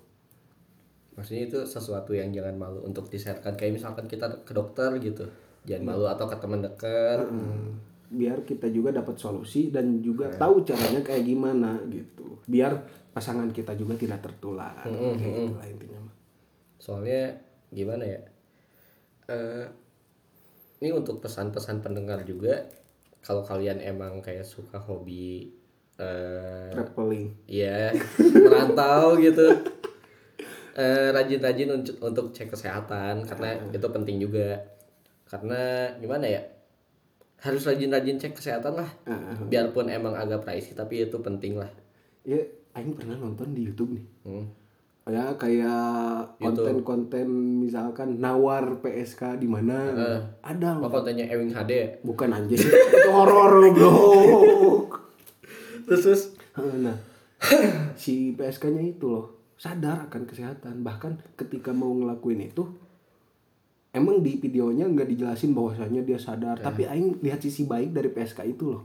[1.11, 3.51] Maksudnya itu sesuatu yang jangan malu untuk disehatkan.
[3.53, 5.27] Kayak misalkan kita ke dokter gitu.
[5.67, 7.27] Jangan malu atau ke teman dekat.
[7.27, 7.75] Hmm,
[8.09, 12.73] biar kita juga dapat solusi dan juga tahu caranya kayak gimana gitu biar
[13.13, 16.15] pasangan kita juga tidak tertular kayak gitu lah intinya mah.
[16.81, 17.37] Soalnya
[17.69, 18.21] gimana ya?
[19.29, 19.65] Eh
[20.79, 22.65] ini untuk pesan-pesan pendengar juga.
[23.19, 25.51] Kalau kalian emang kayak suka hobi
[25.99, 29.51] eh traveling Iya, merantau gitu.
[30.79, 34.63] Eh, rajin-rajin untuk, untuk cek kesehatan karena itu penting juga.
[35.27, 36.41] Karena gimana ya?
[37.39, 38.89] Harus rajin-rajin cek kesehatan lah.
[39.45, 41.69] Biarpun emang agak pricey tapi itu penting lah.
[42.21, 42.37] ya
[42.71, 44.05] Aing pernah nonton di YouTube nih.
[44.23, 44.45] Hmm.
[45.09, 47.25] ya kayak konten-konten
[47.57, 49.89] misalkan nawar PSK di mana.
[50.39, 51.87] Ada Oh, loh kontennya Ewing HD ya?
[52.05, 52.61] bukan anjing.
[52.93, 55.09] Itu horor goblok.
[55.87, 56.23] Terus, terus?
[56.59, 56.93] Nah.
[57.95, 59.25] Si PSK-nya itu loh.
[59.57, 60.85] Sadar akan kesehatan.
[60.85, 62.69] Bahkan ketika mau ngelakuin itu
[63.93, 68.45] emang di videonya nggak dijelasin bahwasanya dia sadar tapi Aing lihat sisi baik dari PSK
[68.45, 68.83] itu loh.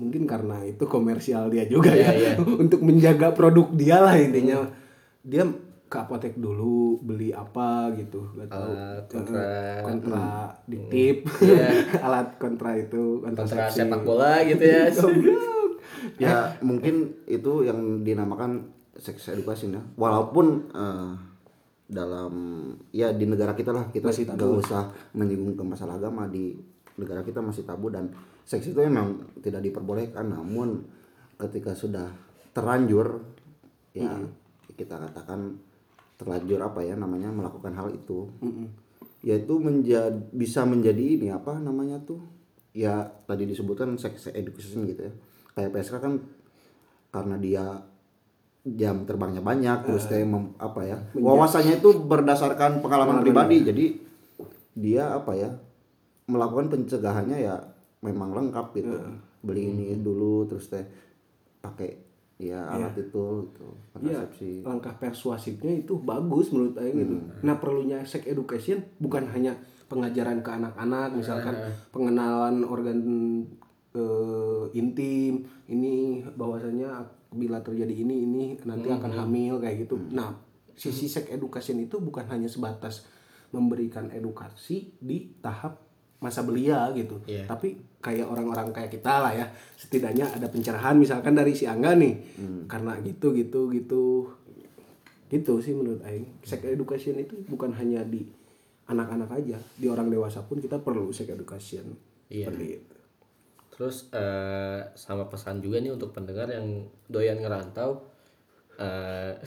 [0.00, 4.66] Mungkin karena itu komersial dia juga ya untuk menjaga produk dia lah intinya.
[5.20, 5.44] Dia
[5.90, 8.70] ke apotek dulu beli apa gitu gak tahu.
[8.70, 9.42] Alat kontra.
[9.82, 10.26] Kontra
[10.70, 11.16] diktif
[12.06, 14.86] alat kontra itu kontra sepak bola gitu ya.
[16.22, 16.34] ya
[16.64, 19.82] mungkin itu yang dinamakan seks edukasi ya.
[19.98, 21.29] Walaupun eh,
[21.90, 22.32] dalam
[22.94, 23.90] ya di negara kita lah.
[23.90, 26.30] Kita nggak usah menyinggung ke masalah agama.
[26.30, 26.54] Di
[26.94, 28.14] negara kita masih tabu dan
[28.46, 30.30] seks itu memang tidak diperbolehkan.
[30.30, 30.86] Namun
[31.34, 32.06] ketika sudah
[32.54, 33.18] terlanjur
[33.90, 34.14] ya
[34.78, 35.58] kita katakan
[36.14, 38.30] terlanjur apa ya namanya melakukan hal itu.
[39.20, 42.22] Yaitu menjadi bisa menjadi ini apa namanya tuh
[42.72, 45.12] ya tadi disebutkan sex education gitu ya.
[45.58, 46.14] Kayak PSK kan
[47.10, 47.66] karena dia
[48.60, 53.64] jam terbangnya banyak terus kayak mem- apa ya wawasannya itu berdasarkan pengalaman pribadi.
[53.64, 53.84] jadi
[54.76, 55.48] dia apa ya
[56.28, 57.56] melakukan pencegahannya ya
[58.00, 58.96] memang lengkap gitu.
[59.40, 60.84] Beli ini dulu terus teh
[61.60, 61.96] pakai
[62.40, 63.66] ya alat itu gitu
[64.00, 67.16] Iya, kontrasepsi langkah persuasifnya itu bagus menurut Aing gitu.
[67.44, 69.56] Nah, perlunya sex education bukan hanya
[69.90, 71.52] pengajaran ke anak-anak, misalkan
[71.90, 72.98] pengenalan organ
[73.94, 79.96] eh, intim, ini bahwasanya bila terjadi ini ini nanti akan hamil kayak gitu.
[80.10, 80.34] Nah,
[80.74, 83.06] sisi sex education itu bukan hanya sebatas
[83.50, 85.78] memberikan edukasi di tahap
[86.20, 87.18] masa belia gitu.
[87.24, 87.48] Iya.
[87.48, 92.14] Tapi kayak orang-orang kayak kita lah ya, setidaknya ada pencerahan misalkan dari si Angga nih.
[92.68, 94.28] Karena gitu gitu gitu.
[95.30, 96.26] Gitu sih menurut aing.
[96.42, 98.26] Sex education itu bukan hanya di
[98.90, 101.94] anak-anak aja, di orang dewasa pun kita perlu sex education.
[102.26, 102.50] Iya.
[102.50, 102.94] Seperti itu.
[103.80, 108.04] Terus eh, sama pesan juga nih untuk pendengar yang doyan ngerantau
[108.76, 109.40] eh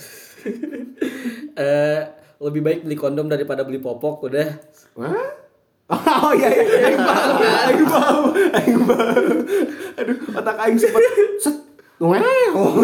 [1.61, 2.01] eh,
[2.41, 4.49] lebih baik beli kondom daripada beli popok udah
[4.97, 5.29] Hah?
[5.93, 9.25] Oh iya iya, aing paham, aing paham, aing paham.
[10.01, 11.03] Aduh, otak aing sempet
[11.37, 11.55] set.
[12.01, 12.81] Wow.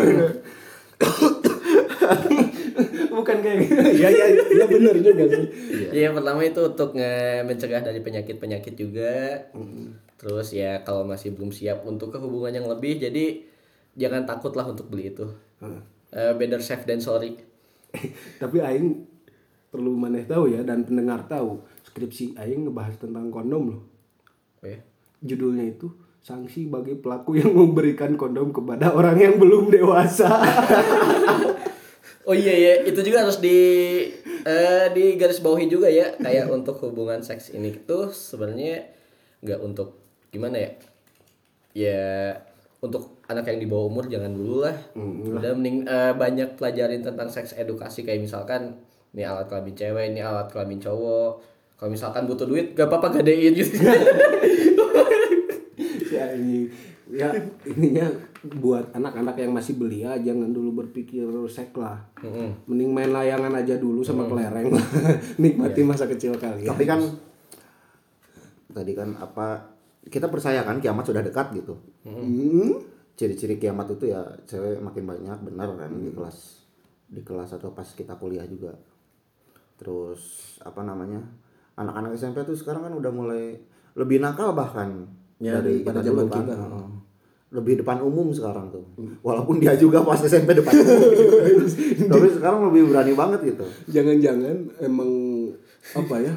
[3.10, 3.74] Bukan kayak gitu.
[4.04, 5.46] Iya iya iya benar juga sih.
[5.90, 9.48] Ya, yang pertama itu untuk nge- mencegah dari penyakit-penyakit juga.
[10.20, 13.40] Terus ya kalau masih belum siap untuk ke hubungan yang lebih, jadi
[13.96, 15.26] jangan takutlah untuk beli itu.
[16.12, 17.40] Eh, better safe than sorry.
[18.42, 19.08] Tapi aing
[19.72, 23.82] perlu maneh tahu ya dan pendengar tahu skripsi aing ngebahas tentang kondom loh.
[24.60, 24.84] Oh ya.
[25.24, 25.88] Judulnya itu
[26.20, 30.28] sanksi bagi pelaku yang memberikan kondom kepada orang yang belum dewasa.
[32.28, 33.58] Oh iya ya, itu juga harus di
[34.46, 38.88] eh di garis bawahi juga ya kayak untuk hubungan seks ini tuh sebenarnya
[39.44, 40.72] nggak untuk gimana ya?
[41.74, 42.02] Ya
[42.80, 44.76] untuk anak yang di bawah umur jangan dulu lah.
[45.36, 48.08] Udah mending eh, banyak pelajarin tentang seks edukasi.
[48.08, 48.80] Kayak misalkan
[49.14, 51.32] ini alat kelamin cewek ini alat kelamin cowok.
[51.80, 53.56] Kalau misalkan butuh duit gak apa-apa gadein.
[53.56, 53.80] Gitu
[56.16, 56.68] ya ini
[57.10, 57.34] ya
[57.66, 58.06] ininya
[58.46, 62.00] buat anak-anak yang masih belia jangan dulu berpikir sek lah.
[62.70, 64.72] Mending main layangan aja dulu sama kelereng.
[65.42, 66.70] Nikmati masa kecil kalian.
[66.70, 67.02] Tapi kan
[68.70, 71.76] tadi kan apa kita percaya kan kiamat sudah dekat gitu.
[72.04, 72.80] Hmm.
[73.14, 76.64] Ciri-ciri kiamat itu ya cewek makin banyak benar kan di kelas
[77.10, 78.72] di kelas atau pas kita kuliah juga.
[79.76, 81.20] Terus apa namanya?
[81.76, 83.60] Anak-anak SMP tuh sekarang kan udah mulai
[83.96, 85.08] lebih nakal bahkan
[85.40, 86.44] Ya, dari pada kita zaman dulu kan.
[86.44, 86.56] kita.
[86.56, 86.88] Heeh.
[87.50, 88.84] Lebih depan umum sekarang tuh.
[89.24, 91.00] Walaupun dia juga pas SMP depan umum.
[92.12, 93.64] Tapi sekarang lebih berani banget gitu.
[93.88, 95.10] jangan-jangan emang
[95.96, 96.36] apa ya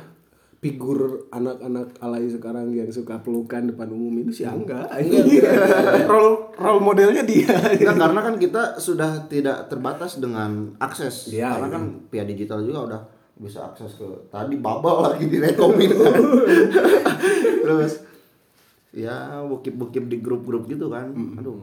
[0.62, 4.86] figur anak-anak alay sekarang yang suka pelukan depan umum ini si Angga
[6.10, 11.34] role role modelnya dia Enggak, karena kan kita sudah tidak terbatas dengan akses.
[11.34, 11.74] Iya, karena iya.
[11.74, 11.82] kan
[12.14, 13.00] via digital juga udah
[13.42, 16.22] bisa akses ke tadi bubble lagi direkomin kan.
[17.66, 17.92] Terus
[18.94, 21.10] ya bukip-bukip di grup-grup gitu kan.
[21.42, 21.58] Aduh.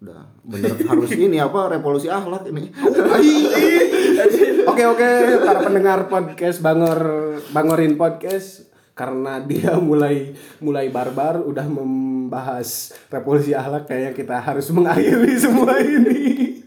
[0.00, 2.72] Udah bener harus ini apa revolusi akhlak ini.
[4.76, 5.08] Oke oke
[5.40, 7.00] para pendengar podcast Bangor
[7.48, 15.32] Bangorin podcast karena dia mulai mulai barbar udah membahas revolusi akhlak kayaknya kita harus mengakhiri
[15.48, 16.60] semua ini.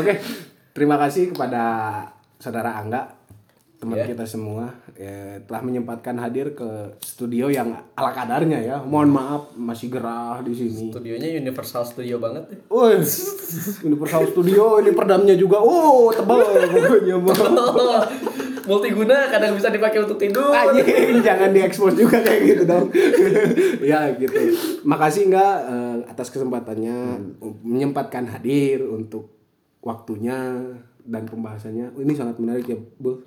[0.00, 0.16] Oke,
[0.72, 1.60] terima kasih kepada
[2.40, 3.20] saudara Angga
[3.76, 4.08] teman Ya.
[4.08, 8.76] kita semua ya, telah menyempatkan hadir ke studio yang ala kadarnya ya.
[8.84, 10.92] Mohon maaf masih gerah di sini.
[10.92, 13.00] studionya Universal Studio banget deh Woi,
[13.80, 15.56] Universal Studio ini perdamnya juga.
[15.56, 17.16] Oh, tebal pokoknya
[18.70, 22.86] multiguna kadang bisa dipakai untuk tidur Anjing, jangan diekspos juga kayak gitu dong.
[23.90, 24.36] ya gitu.
[24.84, 27.18] Makasih enggak eh, atas kesempatannya
[27.64, 29.32] menyempatkan hadir untuk
[29.80, 30.60] waktunya
[31.02, 31.96] dan pembahasannya.
[31.96, 33.24] Ini sangat menarik ya, Bu.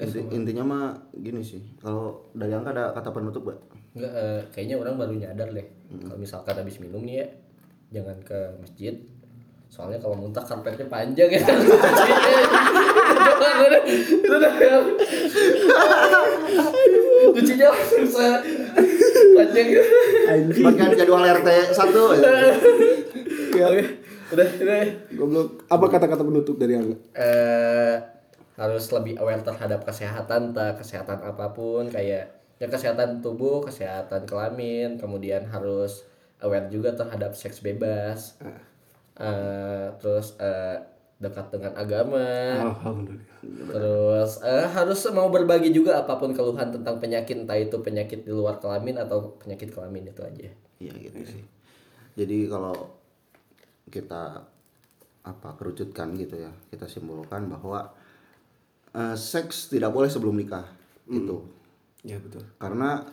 [0.00, 1.60] Inti- intinya mah gini sih.
[1.78, 3.58] Kalau dari angka ada kata penutup gak?
[3.92, 5.66] Enggak, eh, kayaknya orang baru nyadar deh.
[6.00, 7.26] Kalau misalkan habis minum nih ya,
[7.92, 8.94] jangan ke masjid.
[9.68, 11.40] Soalnya kalau muntah karpetnya panjang ya.
[14.10, 14.52] Itu udah
[17.30, 17.68] Cucinya
[19.36, 19.84] panjang gitu.
[20.64, 22.02] Bahkan jadwal RT satu.
[23.50, 23.82] Ya, Oke,
[24.32, 24.82] udah, udah.
[25.14, 25.48] goblok.
[25.66, 26.96] Apa kata-kata penutup dari Angga?
[27.12, 27.94] eh
[28.60, 32.28] harus lebih aware terhadap kesehatan, tak kesehatan apa pun kayak
[32.60, 36.04] ya kesehatan tubuh, kesehatan kelamin, kemudian harus
[36.44, 38.36] aware juga terhadap seks bebas,
[39.20, 40.80] Eh, terus eh,
[41.20, 43.28] dekat dengan agama, Alhamdulillah.
[43.68, 48.32] terus eh, harus mau berbagi juga apa pun keluhan tentang penyakit entah itu penyakit di
[48.32, 50.48] luar kelamin atau penyakit kelamin itu aja.
[50.80, 51.44] Iya gitu sih.
[52.16, 52.72] Jadi kalau
[53.92, 54.40] kita
[55.20, 57.92] apa kerucutkan gitu ya, kita simpulkan bahwa
[58.94, 60.66] eh, seks tidak boleh sebelum nikah
[61.10, 61.46] gitu.
[62.06, 62.46] Ya betul.
[62.56, 63.04] Karena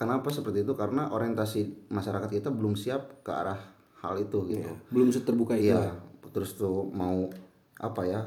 [0.00, 0.72] kenapa seperti itu?
[0.72, 3.60] Karena orientasi masyarakat kita belum siap ke arah
[4.00, 4.72] hal itu gitu.
[4.88, 5.76] Belum terbuka itu.
[5.76, 5.92] Iya,
[6.32, 7.28] terus tuh mau
[7.80, 8.22] apa ya?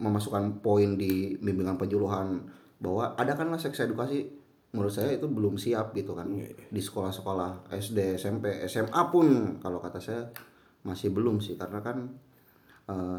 [0.00, 2.40] memasukkan poin di bimbingan penjuluhan
[2.80, 4.32] bahwa adakanlah seks edukasi
[4.72, 6.30] menurut saya itu belum siap gitu kan
[6.72, 10.24] di sekolah-sekolah SD SMP SMA pun kalau kata saya
[10.88, 12.08] masih belum sih karena kan
[12.88, 13.18] eh,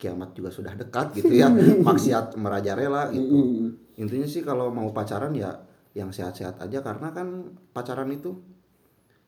[0.00, 1.52] kiamat juga sudah dekat gitu ya.
[1.88, 3.68] Maksiat merajalela gitu.
[4.00, 5.52] Intinya sih kalau mau pacaran ya
[5.92, 8.32] yang sehat-sehat aja karena kan pacaran itu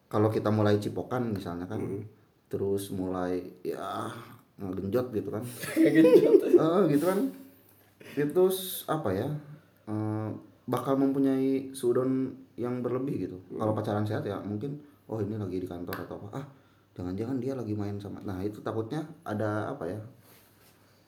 [0.09, 1.83] kalau kita mulai cipokan misalnya kan
[2.49, 4.09] terus mulai ya
[4.57, 5.45] ngegenjot gitu kan.
[6.62, 7.20] Eh, gitu kan.
[8.16, 8.45] Itu
[8.89, 9.29] apa ya
[9.93, 10.29] eh,
[10.64, 13.37] bakal mempunyai sudon yang berlebih gitu.
[13.53, 14.81] Kalau pacaran sehat ya mungkin
[15.12, 16.29] oh ini lagi di kantor atau apa.
[16.41, 16.47] Ah
[16.93, 20.01] jangan-jangan dia lagi main sama nah itu takutnya ada apa ya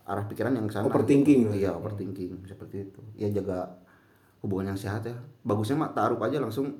[0.05, 1.55] arah pikiran yang sana Overthinking lah.
[1.55, 3.01] iya overthinking seperti itu.
[3.15, 3.81] Ya jaga
[4.39, 5.17] hubungan yang sehat ya.
[5.41, 6.77] Bagusnya mah taruh aja langsung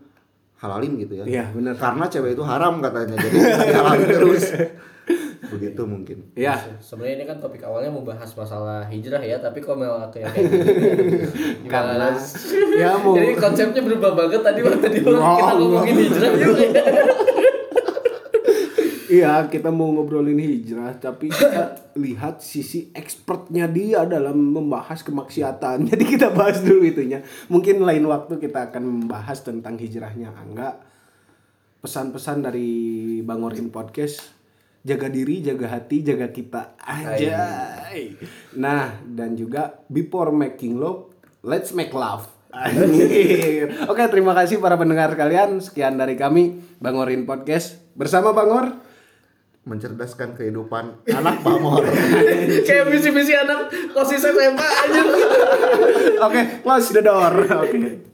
[0.55, 1.25] halalin gitu ya.
[1.25, 1.73] Iya, benar.
[1.75, 3.17] karena cewek itu haram katanya.
[3.17, 3.37] Jadi
[3.77, 4.45] halalin terus.
[5.45, 6.19] Begitu mungkin.
[6.35, 10.51] Ya, Sebenarnya ini kan topik awalnya membahas masalah hijrah ya, tapi kok malah kayak kayak
[10.53, 11.69] gini.
[11.69, 12.17] Karena-
[12.75, 16.83] ya mau Jadi konsepnya berubah banget tadi waktu di kita ngomongin hijrah juga.
[19.15, 25.85] Iya, kita mau ngobrolin hijrah, tapi kita lihat sisi expertnya dia dalam membahas kemaksiatan.
[25.95, 27.23] Jadi kita bahas dulu itunya.
[27.47, 30.83] Mungkin lain waktu kita akan membahas tentang hijrahnya Angga.
[31.79, 32.71] Pesan-pesan dari
[33.23, 34.35] Bang Orin Podcast
[34.85, 37.41] jaga diri, jaga hati, jaga kita aja.
[38.59, 41.13] Nah, dan juga before making love,
[41.47, 42.29] let's make love.
[43.91, 45.59] Oke, terima kasih para pendengar sekalian.
[45.59, 47.81] Sekian dari kami, Bang Orin Podcast.
[47.95, 48.84] Bersama Bang Or.
[49.65, 51.81] Mencerdaskan kehidupan anak pamor
[52.69, 55.03] Kayak misi-misi anak kosis SMA aja.
[56.21, 57.33] Oke, close the door.
[57.65, 58.14] Oke.